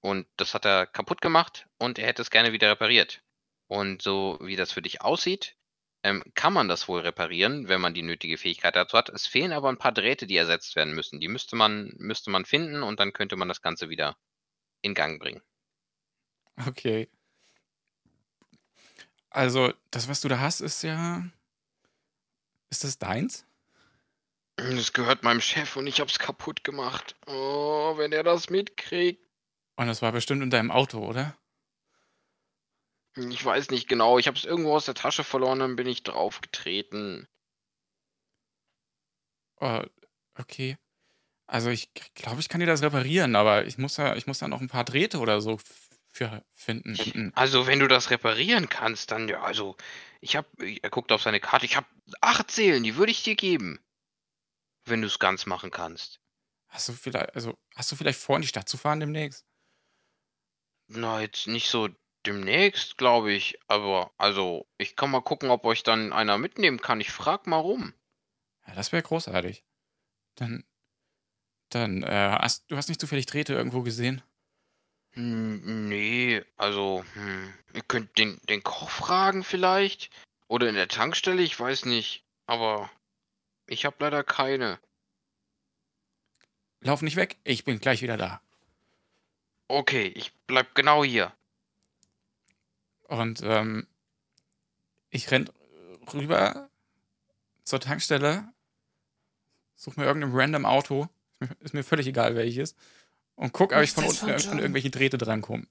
und 0.07 0.25
das 0.37 0.53
hat 0.53 0.65
er 0.65 0.85
kaputt 0.85 1.21
gemacht 1.21 1.67
und 1.79 1.99
er 1.99 2.07
hätte 2.07 2.21
es 2.21 2.29
gerne 2.29 2.53
wieder 2.53 2.71
repariert. 2.71 3.21
Und 3.67 4.01
so 4.01 4.37
wie 4.41 4.55
das 4.55 4.71
für 4.71 4.81
dich 4.81 5.01
aussieht, 5.01 5.57
ähm, 6.01 6.23
kann 6.33 6.53
man 6.53 6.69
das 6.69 6.87
wohl 6.87 7.01
reparieren, 7.01 7.67
wenn 7.67 7.81
man 7.81 7.93
die 7.93 8.03
nötige 8.03 8.37
Fähigkeit 8.37 8.77
dazu 8.77 8.97
hat. 8.97 9.09
Es 9.09 9.27
fehlen 9.27 9.51
aber 9.51 9.67
ein 9.67 9.77
paar 9.77 9.91
Drähte, 9.91 10.25
die 10.25 10.37
ersetzt 10.37 10.77
werden 10.77 10.95
müssen. 10.95 11.19
Die 11.19 11.27
müsste 11.27 11.57
man, 11.57 11.93
müsste 11.97 12.29
man 12.29 12.45
finden 12.45 12.83
und 12.83 13.01
dann 13.01 13.11
könnte 13.11 13.35
man 13.35 13.49
das 13.49 13.61
Ganze 13.61 13.89
wieder 13.89 14.15
in 14.81 14.93
Gang 14.93 15.19
bringen. 15.19 15.41
Okay. 16.65 17.09
Also, 19.29 19.73
das, 19.91 20.07
was 20.07 20.21
du 20.21 20.29
da 20.29 20.39
hast, 20.39 20.61
ist 20.61 20.83
ja. 20.83 21.25
Ist 22.69 22.85
das 22.85 22.97
deins? 22.97 23.45
Das 24.55 24.93
gehört 24.93 25.23
meinem 25.23 25.41
Chef 25.41 25.75
und 25.75 25.85
ich 25.85 25.99
hab's 25.99 26.17
kaputt 26.17 26.63
gemacht. 26.63 27.17
Oh, 27.27 27.97
wenn 27.97 28.13
er 28.13 28.23
das 28.23 28.49
mitkriegt. 28.49 29.26
Und 29.77 29.87
das 29.87 30.01
war 30.01 30.11
bestimmt 30.11 30.43
in 30.43 30.49
deinem 30.49 30.71
Auto, 30.71 30.99
oder? 30.99 31.37
Ich 33.15 33.43
weiß 33.43 33.69
nicht 33.71 33.87
genau. 33.87 34.19
Ich 34.19 34.27
hab's 34.27 34.43
irgendwo 34.43 34.75
aus 34.75 34.85
der 34.85 34.93
Tasche 34.93 35.23
verloren, 35.23 35.59
dann 35.59 35.75
bin 35.75 35.87
ich 35.87 36.03
draufgetreten. 36.03 37.27
Oh, 39.59 39.83
okay. 40.37 40.77
Also 41.47 41.69
ich 41.69 41.89
glaube, 42.13 42.41
ich 42.41 42.49
kann 42.49 42.59
dir 42.59 42.67
das 42.67 42.81
reparieren, 42.81 43.35
aber 43.35 43.65
ich 43.65 43.77
muss 43.77 43.95
da, 43.95 44.15
ich 44.15 44.27
muss 44.27 44.39
da 44.39 44.47
noch 44.47 44.61
ein 44.61 44.67
paar 44.67 44.83
Drähte 44.83 45.19
oder 45.19 45.41
so 45.41 45.59
für 46.11 46.43
finden. 46.53 47.31
Also, 47.35 47.67
wenn 47.67 47.79
du 47.79 47.87
das 47.87 48.09
reparieren 48.09 48.69
kannst, 48.69 49.11
dann 49.11 49.29
ja, 49.29 49.41
also, 49.41 49.77
ich 50.19 50.35
hab, 50.35 50.47
er 50.59 50.89
guckt 50.89 51.11
auf 51.11 51.21
seine 51.21 51.39
Karte, 51.39 51.65
ich 51.65 51.77
hab 51.77 51.85
acht 52.21 52.51
Seelen, 52.51 52.83
die 52.83 52.95
würde 52.97 53.11
ich 53.11 53.23
dir 53.23 53.35
geben. 53.35 53.79
Wenn 54.85 55.01
du 55.01 55.07
es 55.07 55.19
ganz 55.19 55.45
machen 55.45 55.69
kannst. 55.69 56.19
Hast 56.69 56.89
du 56.89 56.93
vielleicht, 56.93 57.35
also 57.35 57.57
hast 57.75 57.91
du 57.91 57.95
vielleicht 57.95 58.19
vor, 58.19 58.35
in 58.35 58.41
die 58.41 58.47
Stadt 58.47 58.67
zu 58.67 58.77
fahren 58.77 58.99
demnächst? 58.99 59.46
Na, 60.87 61.21
jetzt 61.21 61.47
nicht 61.47 61.69
so 61.69 61.89
demnächst, 62.25 62.97
glaube 62.97 63.33
ich. 63.33 63.59
Aber, 63.67 64.11
also, 64.17 64.67
ich 64.77 64.95
kann 64.95 65.11
mal 65.11 65.21
gucken, 65.21 65.49
ob 65.49 65.65
euch 65.65 65.83
dann 65.83 66.13
einer 66.13 66.37
mitnehmen 66.37 66.81
kann. 66.81 67.01
Ich 67.01 67.11
frag 67.11 67.47
mal 67.47 67.57
rum. 67.57 67.93
Ja, 68.67 68.75
das 68.75 68.91
wäre 68.91 69.03
großartig. 69.03 69.63
Dann, 70.35 70.63
dann, 71.69 72.03
äh, 72.03 72.37
hast, 72.39 72.69
du 72.69 72.77
hast 72.77 72.89
nicht 72.89 73.01
zufällig 73.01 73.25
Drähte 73.25 73.53
irgendwo 73.53 73.81
gesehen? 73.81 74.21
Hm, 75.13 75.87
Nee, 75.89 76.43
also, 76.57 77.03
hm, 77.13 77.53
ihr 77.73 77.81
könnt 77.81 78.17
den, 78.17 78.39
den 78.49 78.63
Koch 78.63 78.89
fragen 78.89 79.43
vielleicht. 79.43 80.09
Oder 80.47 80.69
in 80.69 80.75
der 80.75 80.87
Tankstelle, 80.87 81.41
ich 81.41 81.59
weiß 81.59 81.85
nicht. 81.85 82.23
Aber 82.45 82.89
ich 83.67 83.85
habe 83.85 83.97
leider 83.99 84.23
keine. 84.23 84.79
Lauf 86.79 87.01
nicht 87.01 87.15
weg, 87.15 87.37
ich 87.43 87.65
bin 87.65 87.79
gleich 87.79 88.01
wieder 88.01 88.17
da. 88.17 88.41
Okay, 89.67 90.07
ich 90.07 90.31
bleib 90.47 90.75
genau 90.75 91.03
hier. 91.03 91.33
Und 93.07 93.41
ähm, 93.43 93.87
ich 95.09 95.29
renn 95.31 95.49
rüber 96.13 96.69
zur 97.63 97.79
Tankstelle, 97.79 98.47
such 99.75 99.97
mir 99.97 100.05
irgendein 100.05 100.31
random 100.33 100.65
Auto, 100.65 101.09
ist 101.59 101.73
mir, 101.73 101.83
völlig 101.83 102.07
egal 102.07 102.35
welches, 102.35 102.75
und 103.35 103.53
guck, 103.53 103.71
ob 103.71 103.81
ich 103.81 103.91
von 103.91 104.05
unten 104.05 104.39
von 104.39 104.51
an 104.51 104.59
irgendwelche 104.59 104.89
Drähte 104.89 105.17
drankomme. 105.17 105.67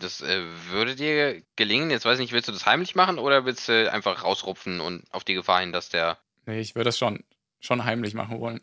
Das 0.00 0.20
äh, 0.20 0.42
würde 0.70 0.96
dir 0.96 1.42
gelingen. 1.54 1.90
Jetzt 1.90 2.04
weiß 2.04 2.18
ich 2.18 2.22
nicht, 2.22 2.32
willst 2.32 2.48
du 2.48 2.52
das 2.52 2.66
heimlich 2.66 2.94
machen 2.94 3.18
oder 3.18 3.44
willst 3.44 3.68
du 3.68 3.92
einfach 3.92 4.24
rausrupfen 4.24 4.80
und 4.80 5.04
auf 5.12 5.22
die 5.24 5.34
Gefahr 5.34 5.60
hin, 5.60 5.72
dass 5.72 5.90
der. 5.90 6.18
Nee, 6.46 6.60
ich 6.60 6.74
würde 6.74 6.88
das 6.88 6.98
schon, 6.98 7.22
schon 7.60 7.84
heimlich 7.84 8.14
machen 8.14 8.40
wollen. 8.40 8.60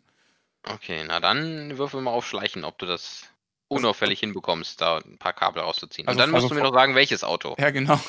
Okay, 0.64 1.02
na 1.06 1.20
dann 1.20 1.78
würfel 1.78 2.02
mal 2.02 2.10
auf 2.10 2.26
Schleichen, 2.26 2.64
ob 2.64 2.76
du 2.78 2.84
das 2.84 3.30
unauffällig 3.70 4.20
hinbekommst, 4.20 4.80
da 4.80 4.98
ein 4.98 5.18
paar 5.18 5.32
Kabel 5.32 5.62
rauszuziehen. 5.62 6.08
Also- 6.08 6.16
und 6.16 6.20
dann 6.20 6.30
musst 6.30 6.44
also 6.44 6.54
du 6.54 6.60
mir 6.60 6.66
noch 6.66 6.74
sagen, 6.74 6.94
welches 6.94 7.24
Auto. 7.24 7.54
Ja, 7.58 7.70
genau. 7.70 8.00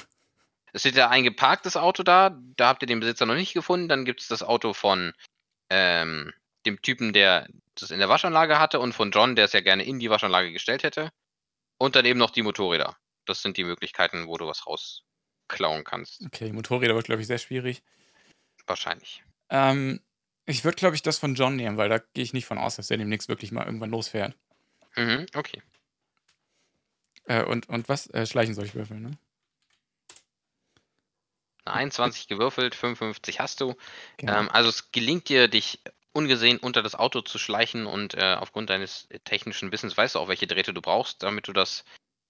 Es 0.74 0.82
steht 0.82 0.95
ja 0.95 1.10
ein 1.10 1.24
geparktes 1.24 1.78
Auto 1.78 2.04
da, 2.04 2.38
da 2.56 2.69
habt 2.69 2.82
ihr 2.82 2.88
den 2.88 3.00
Besitzer 3.00 3.26
noch 3.26 3.36
nicht 3.36 3.54
gefunden. 3.54 3.88
Dann 3.89 4.06
gibt 4.06 4.21
es 4.21 4.28
das 4.28 4.41
Auto 4.41 4.74
von 4.74 5.13
ähm, 5.69 6.34
dem 6.65 6.82
Typen, 6.82 7.13
der 7.13 7.47
das 7.76 7.91
in 7.91 8.00
der 8.00 8.10
Waschanlage 8.10 8.60
hatte 8.60 8.80
und 8.80 8.93
von 8.93 9.12
John, 9.12 9.36
der 9.36 9.45
es 9.45 9.54
ja 9.54 9.62
gerne 9.62 9.84
in 9.84 10.00
die 10.00 10.10
Waschanlage 10.10 10.52
gestellt 10.52 10.84
hätte. 10.84 11.12
Und 11.78 11.95
dann 11.95 12.06
eben 12.06 12.19
noch 12.19 12.32
die 12.32 12.43
Motorräder. 12.43 12.97
Das 13.26 13.41
sind 13.41 13.58
die 13.58 13.63
Möglichkeiten, 13.63 14.28
wo 14.28 14.38
du 14.38 14.47
was 14.47 14.65
rausklauen 14.65 15.84
kannst. 15.84 16.24
Okay, 16.26 16.52
Motorräder 16.52 16.95
wird, 16.95 17.06
glaube 17.06 17.21
ich, 17.21 17.28
sehr 17.28 17.38
schwierig. 17.38 17.84
Wahrscheinlich. 18.65 19.24
Ähm, 19.50 20.00
Ich 20.45 20.63
würde, 20.63 20.76
glaube 20.76 20.95
ich, 20.95 21.02
das 21.02 21.19
von 21.19 21.36
John 21.36 21.56
nehmen, 21.56 21.78
weil 21.78 21.89
da 21.89 22.00
gehe 22.00 22.24
ich 22.24 22.34
nicht 22.34 22.45
von 22.45 22.58
aus, 22.58 22.76
dass 22.76 22.91
er 22.91 22.97
demnächst 22.97 23.30
wirklich 23.30 23.52
mal 23.52 23.65
irgendwann 23.65 23.91
losfährt. 23.91 24.36
Mhm, 24.95 25.25
okay. 25.36 25.62
Äh, 27.25 27.43
und, 27.43 27.69
und 27.69 27.88
was? 27.89 28.08
Äh, 28.08 28.25
Schleichen 28.25 28.54
soll 28.56 28.65
ich 28.65 28.75
würfeln, 28.75 29.01
ne? 29.01 29.12
Eine 31.63 31.75
21 31.75 32.27
gewürfelt, 32.27 32.75
55 32.75 33.39
hast 33.39 33.62
du. 33.62 33.75
Genau. 34.17 34.39
Ähm, 34.39 34.49
also 34.49 34.69
es 34.69 34.91
gelingt 34.91 35.30
dir, 35.30 35.47
dich 35.47 35.80
ungesehen 36.13 36.58
unter 36.58 36.82
das 36.82 36.95
Auto 36.95 37.21
zu 37.21 37.38
schleichen 37.38 37.86
und 37.86 38.15
äh, 38.15 38.36
aufgrund 38.38 38.69
deines 38.69 39.08
technischen 39.23 39.71
Wissens 39.71 39.95
weißt 39.95 40.15
du 40.15 40.19
auch, 40.19 40.27
welche 40.27 40.47
Drähte 40.47 40.73
du 40.73 40.82
brauchst, 40.82 41.23
damit 41.23 41.47
du 41.47 41.54
das 41.54 41.86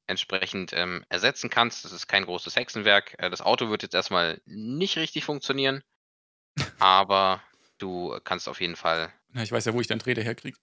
entsprechend 0.07 0.73
ähm, 0.73 1.05
ersetzen 1.09 1.49
kannst. 1.49 1.85
Das 1.85 1.91
ist 1.91 2.07
kein 2.07 2.25
großes 2.25 2.55
Hexenwerk. 2.55 3.15
Äh, 3.17 3.29
das 3.29 3.41
Auto 3.41 3.69
wird 3.69 3.83
jetzt 3.83 3.95
erstmal 3.95 4.41
nicht 4.45 4.97
richtig 4.97 5.23
funktionieren, 5.23 5.81
aber 6.79 7.41
du 7.77 8.19
kannst 8.23 8.49
auf 8.49 8.61
jeden 8.61 8.75
Fall, 8.75 9.11
Na, 9.29 9.41
ich 9.41 9.51
weiß 9.51 9.65
ja, 9.65 9.73
wo 9.73 9.81
ich 9.81 9.87
dann 9.87 9.99
Drähte 9.99 10.21
herkriege. 10.21 10.57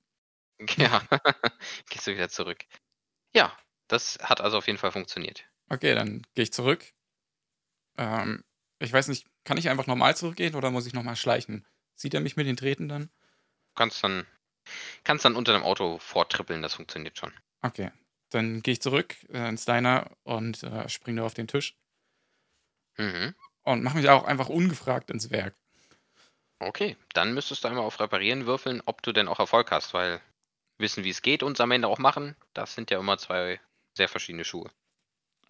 ja, 0.77 1.03
gehst 1.91 2.07
du 2.07 2.13
wieder 2.13 2.29
zurück. 2.29 2.65
Ja, 3.35 3.57
das 3.89 4.19
hat 4.23 4.41
also 4.41 4.59
auf 4.59 4.67
jeden 4.67 4.79
Fall 4.79 4.93
funktioniert. 4.93 5.45
Okay, 5.69 5.95
dann 5.95 6.27
gehe 6.35 6.45
ich 6.45 6.53
zurück. 6.53 6.93
Ähm, 7.97 8.45
ich 8.79 8.93
weiß 8.93 9.09
nicht, 9.09 9.27
kann 9.45 9.59
ich 9.59 9.69
einfach 9.69 9.87
normal 9.87 10.17
zurückgehen 10.17 10.55
oder 10.55 10.71
muss 10.71 10.87
ich 10.87 10.95
nochmal 10.95 11.17
schleichen? 11.17 11.67
Sieht 11.95 12.15
er 12.15 12.21
mich 12.21 12.37
mit 12.37 12.47
den 12.47 12.57
Drähten 12.57 12.89
dann? 12.89 13.05
Du 13.05 13.75
kannst 13.75 14.03
dann, 14.03 14.27
kannst 15.05 15.25
dann 15.25 15.37
unter 15.37 15.53
dem 15.53 15.63
Auto 15.63 15.99
vortrippeln, 15.99 16.63
das 16.63 16.75
funktioniert 16.75 17.19
schon. 17.19 17.33
Okay, 17.61 17.91
dann 18.31 18.63
gehe 18.63 18.73
ich 18.73 18.83
zurück 18.83 19.17
äh, 19.31 19.49
ins 19.49 19.65
Diner 19.65 20.11
und 20.23 20.63
äh, 20.63 20.89
springe 20.89 21.23
auf 21.25 21.35
den 21.35 21.49
Tisch 21.49 21.77
Mhm. 22.99 23.35
und 23.63 23.83
mache 23.85 23.97
mich 23.97 24.09
auch 24.09 24.25
einfach 24.25 24.49
ungefragt 24.49 25.11
ins 25.11 25.31
Werk. 25.31 25.55
Okay, 26.61 26.97
dann 27.15 27.35
müsstest 27.35 27.63
du 27.63 27.69
einmal 27.69 27.85
auf 27.85 28.01
Reparieren 28.01 28.47
würfeln, 28.47 28.83
ob 28.87 29.03
du 29.03 29.13
denn 29.13 29.29
auch 29.29 29.39
Erfolg 29.39 29.71
hast, 29.71 29.95
weil 29.95 30.21
wissen, 30.79 31.05
wie 31.05 31.11
es 31.11 31.23
geht 31.23 31.43
und 31.43 31.53
es 31.53 31.61
am 31.61 31.71
Ende 31.71 31.89
auch 31.89 31.99
machen, 31.99 32.37
das 32.55 32.75
sind 32.75 32.91
ja 32.91 32.99
immer 32.99 33.19
zwei 33.19 33.61
sehr 33.95 34.09
verschiedene 34.09 34.45
Schuhe. 34.45 34.71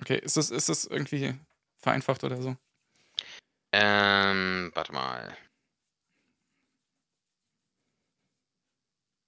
Okay, 0.01 0.19
ist 0.19 0.37
das, 0.37 0.51
ist 0.51 0.69
das 0.69 0.85
irgendwie 0.85 1.38
vereinfacht 1.79 2.25
oder 2.25 2.41
so? 2.41 2.57
Ähm, 3.73 4.71
warte 4.75 4.93
mal. 4.93 5.37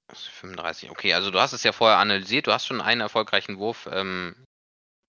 Das 0.08 0.22
ist 0.22 0.28
35. 0.28 0.90
Okay, 0.90 1.14
also 1.14 1.30
du 1.30 1.38
hast 1.38 1.52
es 1.52 1.62
ja 1.62 1.72
vorher 1.72 1.98
analysiert, 1.98 2.46
du 2.46 2.52
hast 2.52 2.66
schon 2.66 2.80
einen 2.80 3.00
erfolgreichen 3.00 3.58
Wurf 3.58 3.88
ähm, 3.92 4.34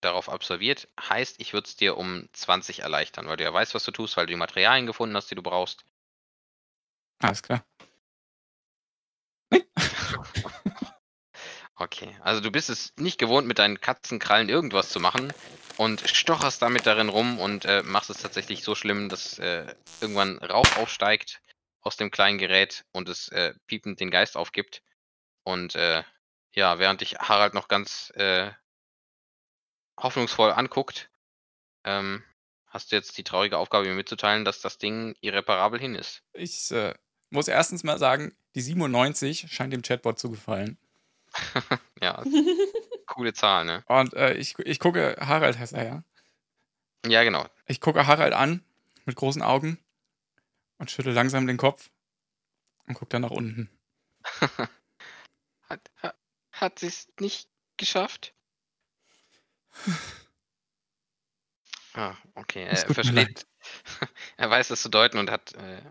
darauf 0.01 0.29
absolviert. 0.29 0.87
Heißt, 0.99 1.39
ich 1.39 1.53
würde 1.53 1.67
es 1.67 1.75
dir 1.75 1.97
um 1.97 2.27
20 2.33 2.81
erleichtern, 2.81 3.27
weil 3.27 3.37
du 3.37 3.43
ja 3.43 3.53
weißt, 3.53 3.73
was 3.73 3.83
du 3.83 3.91
tust, 3.91 4.17
weil 4.17 4.25
du 4.25 4.33
die 4.33 4.37
Materialien 4.37 4.85
gefunden 4.85 5.15
hast, 5.15 5.31
die 5.31 5.35
du 5.35 5.41
brauchst. 5.41 5.85
Alles 7.19 7.41
klar. 7.41 7.63
Okay, 11.81 12.15
also 12.21 12.41
du 12.41 12.51
bist 12.51 12.69
es 12.69 12.93
nicht 12.97 13.17
gewohnt, 13.17 13.47
mit 13.47 13.57
deinen 13.57 13.81
Katzenkrallen 13.81 14.49
irgendwas 14.49 14.89
zu 14.89 14.99
machen 14.99 15.33
und 15.77 16.07
stocherst 16.07 16.61
damit 16.61 16.85
darin 16.85 17.09
rum 17.09 17.39
und 17.39 17.65
äh, 17.65 17.81
machst 17.81 18.11
es 18.11 18.19
tatsächlich 18.19 18.63
so 18.63 18.75
schlimm, 18.75 19.09
dass 19.09 19.39
äh, 19.39 19.65
irgendwann 19.99 20.37
Rauch 20.37 20.77
aufsteigt 20.77 21.41
aus 21.81 21.97
dem 21.97 22.11
kleinen 22.11 22.37
Gerät 22.37 22.85
und 22.91 23.09
es 23.09 23.29
äh, 23.29 23.55
piepend 23.65 23.99
den 23.99 24.11
Geist 24.11 24.37
aufgibt. 24.37 24.83
Und 25.41 25.73
äh, 25.73 26.03
ja, 26.51 26.77
während 26.77 27.01
dich 27.01 27.17
Harald 27.17 27.55
noch 27.55 27.67
ganz 27.67 28.11
äh, 28.13 28.51
hoffnungsvoll 29.99 30.51
anguckt, 30.51 31.09
ähm, 31.83 32.23
hast 32.67 32.91
du 32.91 32.95
jetzt 32.95 33.17
die 33.17 33.23
traurige 33.23 33.57
Aufgabe, 33.57 33.87
mir 33.87 33.95
mitzuteilen, 33.95 34.45
dass 34.45 34.61
das 34.61 34.77
Ding 34.77 35.15
irreparabel 35.21 35.79
hin 35.79 35.95
ist. 35.95 36.21
Ich 36.33 36.69
äh, 36.69 36.93
muss 37.31 37.47
erstens 37.47 37.83
mal 37.83 37.97
sagen, 37.97 38.35
die 38.53 38.61
97 38.61 39.47
scheint 39.51 39.73
dem 39.73 39.81
Chatbot 39.81 40.19
zu 40.19 40.29
gefallen. 40.29 40.77
Ja, 42.01 42.23
coole 43.05 43.31
Zahl, 43.33 43.65
ne? 43.65 43.83
Und 43.85 44.15
äh, 44.15 44.33
ich, 44.33 44.57
ich 44.57 44.79
gucke, 44.79 45.15
Harald 45.19 45.59
heißt 45.59 45.73
er 45.73 45.85
ja. 45.85 46.03
Ja, 47.05 47.23
genau. 47.23 47.47
Ich 47.67 47.79
gucke 47.79 48.07
Harald 48.07 48.33
an 48.33 48.63
mit 49.05 49.15
großen 49.15 49.43
Augen 49.43 49.77
und 50.79 50.89
schüttel 50.89 51.13
langsam 51.13 51.45
den 51.45 51.57
Kopf 51.57 51.91
und 52.87 52.95
gucke 52.95 53.09
dann 53.09 53.21
nach 53.21 53.31
unten. 53.31 53.69
Hat, 55.69 55.89
hat, 55.95 56.15
hat 56.51 56.79
sie 56.79 56.87
es 56.87 57.07
nicht 57.17 57.49
geschafft? 57.77 58.33
Ah, 61.93 62.15
okay. 62.35 62.63
Er 62.63 62.75
versteht. 62.75 63.47
er 64.35 64.49
weiß 64.49 64.67
das 64.67 64.81
zu 64.81 64.89
deuten 64.89 65.17
und 65.17 65.31
hat, 65.31 65.53
äh, 65.53 65.81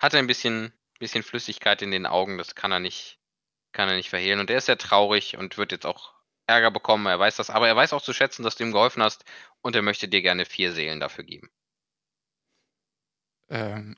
hatte 0.00 0.18
ein 0.18 0.26
bisschen, 0.26 0.72
bisschen 0.98 1.22
Flüssigkeit 1.22 1.82
in 1.82 1.92
den 1.92 2.04
Augen. 2.04 2.36
Das 2.36 2.56
kann 2.56 2.72
er 2.72 2.80
nicht, 2.80 3.19
kann 3.72 3.88
er 3.88 3.96
nicht 3.96 4.10
verhehlen. 4.10 4.40
Und 4.40 4.50
er 4.50 4.58
ist 4.58 4.66
sehr 4.66 4.78
traurig 4.78 5.36
und 5.36 5.58
wird 5.58 5.72
jetzt 5.72 5.86
auch 5.86 6.14
Ärger 6.46 6.70
bekommen. 6.70 7.06
Er 7.06 7.18
weiß 7.18 7.36
das, 7.36 7.50
aber 7.50 7.68
er 7.68 7.76
weiß 7.76 7.92
auch 7.92 8.02
zu 8.02 8.12
schätzen, 8.12 8.42
dass 8.42 8.56
du 8.56 8.64
ihm 8.64 8.72
geholfen 8.72 9.02
hast 9.02 9.24
und 9.62 9.76
er 9.76 9.82
möchte 9.82 10.08
dir 10.08 10.22
gerne 10.22 10.44
vier 10.44 10.72
Seelen 10.72 11.00
dafür 11.00 11.24
geben. 11.24 11.50
Ähm, 13.48 13.96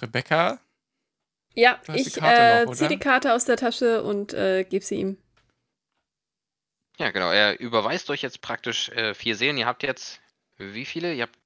Rebecca, 0.00 0.60
Ja, 1.54 1.80
ich 1.92 2.20
äh, 2.20 2.66
ziehe 2.72 2.88
die 2.88 2.98
Karte 2.98 3.32
aus 3.32 3.44
der 3.44 3.56
Tasche 3.56 4.02
und 4.02 4.34
äh, 4.34 4.64
gebe 4.64 4.84
sie 4.84 4.96
ihm. 4.96 5.18
Ja, 6.98 7.10
genau. 7.10 7.30
Er 7.30 7.58
überweist 7.58 8.10
euch 8.10 8.22
jetzt 8.22 8.40
praktisch 8.40 8.88
äh, 8.90 9.14
vier 9.14 9.36
Seelen. 9.36 9.58
Ihr 9.58 9.66
habt 9.66 9.82
jetzt 9.82 10.20
wie 10.56 10.84
viele? 10.84 11.14
Ihr 11.14 11.24
habt 11.24 11.38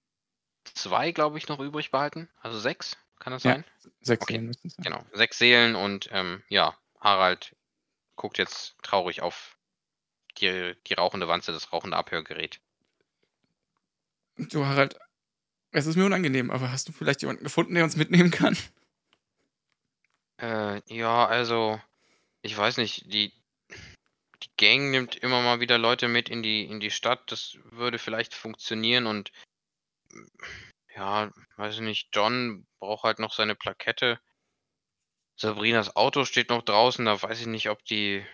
zwei, 0.75 1.13
glaube 1.13 1.39
ich, 1.39 1.49
noch 1.49 1.61
übrig 1.61 1.91
behalten. 1.91 2.29
Also 2.41 2.59
sechs, 2.59 2.97
kann 3.19 3.33
das 3.33 3.43
Ja. 3.43 3.53
sein? 3.53 3.65
sechs 4.01 4.23
Okay. 4.23 4.35
Seelen 4.35 4.53
sein. 4.53 4.85
Genau, 4.85 5.05
sechs 5.13 5.39
Seelen 5.39 5.75
und 5.77 6.09
ähm, 6.13 6.43
ja, 6.49 6.77
Harald 7.01 7.55
guckt 8.17 8.39
jetzt 8.39 8.77
traurig 8.83 9.23
auf 9.23 9.57
die, 10.39 10.75
die 10.87 10.95
rauchende 10.95 11.29
Wanze, 11.29 11.53
das 11.53 11.73
rauchende 11.73 11.97
Abhörgerät. 11.97 12.61
Du, 14.37 14.65
Harald, 14.67 14.99
es 15.73 15.87
ist 15.87 15.97
mir 15.97 16.07
unangenehm, 16.07 16.51
aber 16.51 16.71
hast 16.71 16.89
du 16.89 16.93
vielleicht 16.93 17.23
jemanden 17.23 17.45
gefunden, 17.45 17.75
der 17.75 17.85
uns 17.85 17.97
mitnehmen 17.97 18.31
kann? 18.31 18.57
Äh, 20.41 20.81
ja, 20.87 21.27
also, 21.27 21.81
ich 22.43 22.57
weiß 22.57 22.77
nicht, 22.77 23.13
die, 23.13 23.33
die 24.43 24.51
Gang 24.57 24.91
nimmt 24.91 25.17
immer 25.17 25.43
mal 25.43 25.61
wieder 25.61 25.79
Leute 25.79 26.07
mit 26.07 26.29
in 26.29 26.43
die, 26.43 26.65
in 26.65 26.79
die 26.79 26.93
Stadt, 26.93 27.31
das 27.33 27.59
würde 27.65 27.99
vielleicht 27.99 28.35
funktionieren 28.35 29.07
und 29.07 29.33
ja, 30.99 31.31
weiß 31.57 31.77
ich 31.77 31.81
nicht, 31.81 32.09
John 32.13 32.67
braucht 32.81 33.05
halt 33.05 33.21
noch 33.21 33.33
seine 33.33 33.55
Plakette. 33.55 34.19
Sabrinas 35.37 35.95
Auto 35.95 36.25
steht 36.25 36.51
noch 36.51 36.63
draußen, 36.63 37.05
da 37.05 37.23
weiß 37.23 37.41
ich 37.41 37.47
nicht, 37.47 37.71
ob 37.71 37.85
die, 37.85 38.27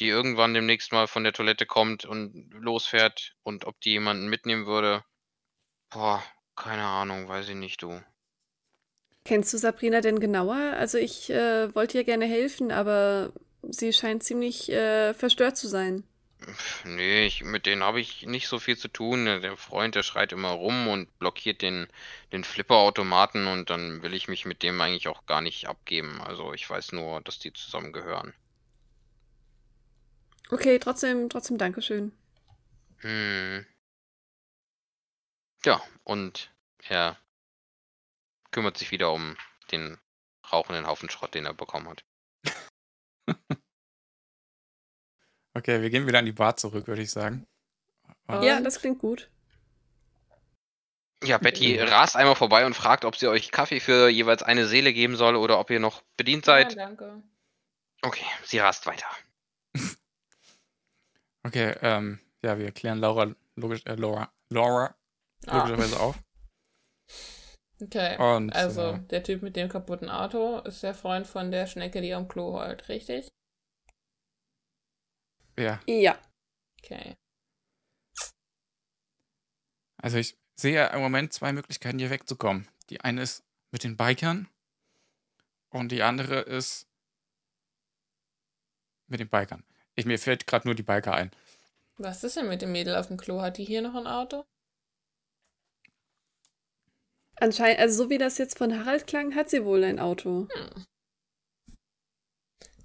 die 0.00 0.08
irgendwann 0.08 0.52
demnächst 0.52 0.90
mal 0.90 1.06
von 1.06 1.22
der 1.22 1.32
Toilette 1.32 1.64
kommt 1.64 2.04
und 2.04 2.50
losfährt 2.52 3.36
und 3.44 3.64
ob 3.66 3.80
die 3.80 3.90
jemanden 3.90 4.28
mitnehmen 4.28 4.66
würde. 4.66 5.04
Boah, 5.90 6.22
keine 6.56 6.84
Ahnung, 6.84 7.28
weiß 7.28 7.50
ich 7.50 7.54
nicht, 7.54 7.82
du. 7.82 8.02
Kennst 9.24 9.52
du 9.52 9.58
Sabrina 9.58 10.00
denn 10.00 10.18
genauer? 10.18 10.56
Also 10.56 10.98
ich 10.98 11.30
äh, 11.30 11.72
wollte 11.74 11.98
ihr 11.98 12.04
gerne 12.04 12.26
helfen, 12.26 12.72
aber 12.72 13.32
sie 13.62 13.92
scheint 13.92 14.24
ziemlich 14.24 14.72
äh, 14.72 15.14
verstört 15.14 15.56
zu 15.56 15.68
sein. 15.68 16.02
Nee, 16.84 17.26
ich, 17.26 17.42
mit 17.42 17.66
denen 17.66 17.82
habe 17.82 18.00
ich 18.00 18.24
nicht 18.24 18.48
so 18.48 18.58
viel 18.58 18.76
zu 18.76 18.88
tun. 18.88 19.24
Der 19.24 19.56
Freund, 19.56 19.94
der 19.94 20.02
schreit 20.02 20.32
immer 20.32 20.50
rum 20.50 20.86
und 20.86 21.18
blockiert 21.18 21.62
den, 21.62 21.88
den 22.32 22.44
Flipperautomaten 22.44 23.46
und 23.46 23.70
dann 23.70 24.02
will 24.02 24.14
ich 24.14 24.28
mich 24.28 24.44
mit 24.44 24.62
dem 24.62 24.80
eigentlich 24.80 25.08
auch 25.08 25.26
gar 25.26 25.40
nicht 25.40 25.66
abgeben. 25.68 26.20
Also 26.22 26.54
ich 26.54 26.68
weiß 26.68 26.92
nur, 26.92 27.20
dass 27.22 27.38
die 27.38 27.52
zusammen 27.52 27.92
gehören. 27.92 28.32
Okay, 30.50 30.78
trotzdem, 30.78 31.28
trotzdem 31.28 31.58
Dankeschön. 31.58 32.12
Hm. 32.98 33.66
Ja, 35.64 35.82
und 36.04 36.52
er 36.88 37.18
kümmert 38.52 38.78
sich 38.78 38.92
wieder 38.92 39.12
um 39.12 39.36
den 39.72 39.98
rauchenden 40.50 40.86
Haufen 40.86 41.10
Schrott, 41.10 41.34
den 41.34 41.46
er 41.46 41.52
bekommen 41.52 41.88
hat. 41.88 42.04
Okay, 45.58 45.82
wir 45.82 45.90
gehen 45.90 46.06
wieder 46.06 46.20
an 46.20 46.24
die 46.24 46.30
Bar 46.32 46.56
zurück, 46.56 46.86
würde 46.86 47.02
ich 47.02 47.10
sagen. 47.10 47.44
Und 48.28 48.42
Ja, 48.44 48.60
das 48.60 48.78
klingt 48.78 49.00
gut. 49.00 49.28
Ja, 51.24 51.38
Betty 51.38 51.80
rast 51.80 52.14
einmal 52.14 52.36
vorbei 52.36 52.64
und 52.64 52.74
fragt, 52.74 53.04
ob 53.04 53.16
sie 53.16 53.26
euch 53.26 53.50
Kaffee 53.50 53.80
für 53.80 54.08
jeweils 54.08 54.44
eine 54.44 54.68
Seele 54.68 54.92
geben 54.92 55.16
soll 55.16 55.34
oder 55.34 55.58
ob 55.58 55.70
ihr 55.70 55.80
noch 55.80 56.02
bedient 56.16 56.44
seid. 56.44 56.76
Ja, 56.76 56.86
danke. 56.86 57.24
Okay, 58.02 58.24
sie 58.44 58.60
rast 58.60 58.86
weiter. 58.86 59.08
Okay, 61.44 61.74
ähm, 61.82 62.20
ja, 62.42 62.58
wir 62.58 62.72
klären 62.72 62.98
Laura, 62.98 63.32
logisch, 63.54 63.80
äh, 63.86 63.94
Laura, 63.94 64.30
Laura 64.50 64.94
Ah, 65.46 65.56
logischerweise 65.56 65.98
auf. 65.98 66.16
okay. 67.80 68.18
Und, 68.18 68.50
also, 68.54 68.82
äh, 68.82 68.98
der 69.10 69.22
Typ 69.22 69.40
mit 69.42 69.56
dem 69.56 69.68
kaputten 69.68 70.10
Auto 70.10 70.58
ist 70.58 70.82
der 70.82 70.94
Freund 70.94 71.26
von 71.26 71.50
der 71.50 71.66
Schnecke, 71.66 72.02
die 72.02 72.12
am 72.12 72.28
Klo 72.28 72.52
heult, 72.52 72.88
richtig? 72.88 73.28
Ja, 75.58 75.80
Ja. 75.86 76.18
Okay. 76.78 77.16
also 79.96 80.16
ich 80.16 80.38
sehe 80.54 80.88
im 80.90 81.00
Moment 81.00 81.32
zwei 81.32 81.52
Möglichkeiten, 81.52 81.98
hier 81.98 82.10
wegzukommen. 82.10 82.68
Die 82.90 83.00
eine 83.00 83.22
ist 83.22 83.44
mit 83.70 83.84
den 83.84 83.96
Bikern 83.96 84.48
Und 85.70 85.92
die 85.92 86.02
andere 86.02 86.40
ist 86.40 86.86
mit 89.08 89.20
den 89.20 89.28
Bikern. 89.28 89.64
Ich, 89.96 90.06
mir 90.06 90.18
fällt 90.18 90.46
gerade 90.46 90.66
nur 90.68 90.74
die 90.74 90.82
Biker 90.82 91.14
ein. 91.14 91.30
Was 91.96 92.22
ist 92.22 92.36
denn 92.36 92.48
mit 92.48 92.62
dem 92.62 92.72
Mädel 92.72 92.94
auf 92.94 93.08
dem 93.08 93.16
Klo? 93.16 93.40
Hat 93.42 93.58
die 93.58 93.64
hier 93.64 93.82
noch 93.82 93.94
ein 93.94 94.06
Auto? 94.06 94.44
Anscheinend, 97.36 97.80
also 97.80 98.04
so 98.04 98.10
wie 98.10 98.18
das 98.18 98.38
jetzt 98.38 98.58
von 98.58 98.78
Harald 98.78 99.06
klang, 99.06 99.34
hat 99.34 99.50
sie 99.50 99.64
wohl 99.64 99.84
ein 99.84 99.98
Auto. 99.98 100.48
Hm. 100.52 100.84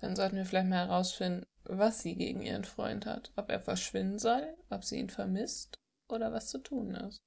Dann 0.02 0.16
sollten 0.16 0.36
wir 0.36 0.46
vielleicht 0.46 0.68
mal 0.68 0.88
herausfinden, 0.88 1.46
was 1.66 2.02
sie 2.02 2.16
gegen 2.16 2.42
ihren 2.42 2.64
Freund 2.66 3.06
hat. 3.06 3.32
Ob 3.36 3.50
er 3.50 3.60
verschwinden 3.60 4.20
soll, 4.20 4.56
ob 4.70 4.84
sie 4.84 4.98
ihn 5.00 5.10
vermisst 5.10 5.80
oder 6.10 6.32
was 6.34 6.50
zu 6.50 6.58
tun 6.60 6.96
ist. 6.96 7.20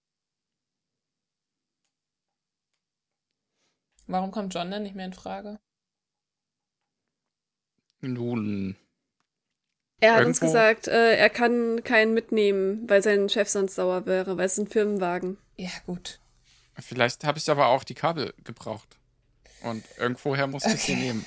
Warum 4.06 4.30
kommt 4.30 4.54
John 4.54 4.70
denn 4.70 4.82
nicht 4.84 4.94
mehr 4.94 5.06
in 5.06 5.12
Frage? 5.12 5.58
Nun, 8.00 8.76
Er 10.00 10.14
hat 10.16 10.26
uns 10.26 10.38
Irgendwo- 10.38 10.46
gesagt, 10.46 10.88
äh, 10.88 11.16
er 11.16 11.30
kann 11.30 11.82
keinen 11.82 12.12
mitnehmen, 12.14 12.88
weil 12.88 13.02
sein 13.02 13.28
Chef 13.30 13.48
sonst 13.48 13.74
sauer 13.74 14.04
wäre, 14.06 14.36
weil 14.36 14.44
es 14.46 14.58
ein 14.58 14.68
Firmenwagen. 14.68 15.38
Ja, 15.56 15.70
gut. 15.86 16.20
vielleicht 16.78 17.24
habe 17.24 17.38
ich 17.38 17.48
aber 17.50 17.68
auch 17.68 17.82
die 17.82 17.94
Kabel 17.94 18.34
gebraucht. 18.44 18.98
Und 19.62 19.82
irgendwoher 19.96 20.46
musste 20.46 20.74
ich 20.74 20.82
sie 20.82 20.92
Okay. 20.92 21.00
nehmen. 21.00 21.26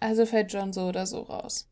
Also 0.00 0.24
fällt 0.24 0.50
John 0.52 0.72
so 0.72 0.88
oder 0.88 1.06
so 1.06 1.20
raus. 1.20 1.68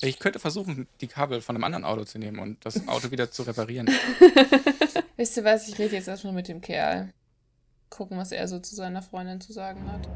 Ich 0.00 0.18
könnte 0.18 0.38
versuchen, 0.38 0.86
die 1.00 1.08
Kabel 1.08 1.40
von 1.40 1.56
einem 1.56 1.64
anderen 1.64 1.84
Auto 1.84 2.04
zu 2.04 2.18
nehmen 2.18 2.38
und 2.38 2.64
das 2.64 2.86
Auto 2.86 3.10
wieder 3.10 3.30
zu 3.30 3.42
reparieren. 3.42 3.88
Wisst 5.16 5.36
ihr 5.36 5.44
was? 5.44 5.68
Ich 5.68 5.78
rede 5.78 5.96
jetzt 5.96 6.06
erstmal 6.06 6.32
mit 6.32 6.46
dem 6.46 6.60
Kerl. 6.60 7.12
Gucken, 7.90 8.16
was 8.18 8.30
er 8.30 8.46
so 8.46 8.60
zu 8.60 8.76
seiner 8.76 9.02
Freundin 9.02 9.40
zu 9.40 9.52
sagen 9.52 9.90
hat. 9.90 10.08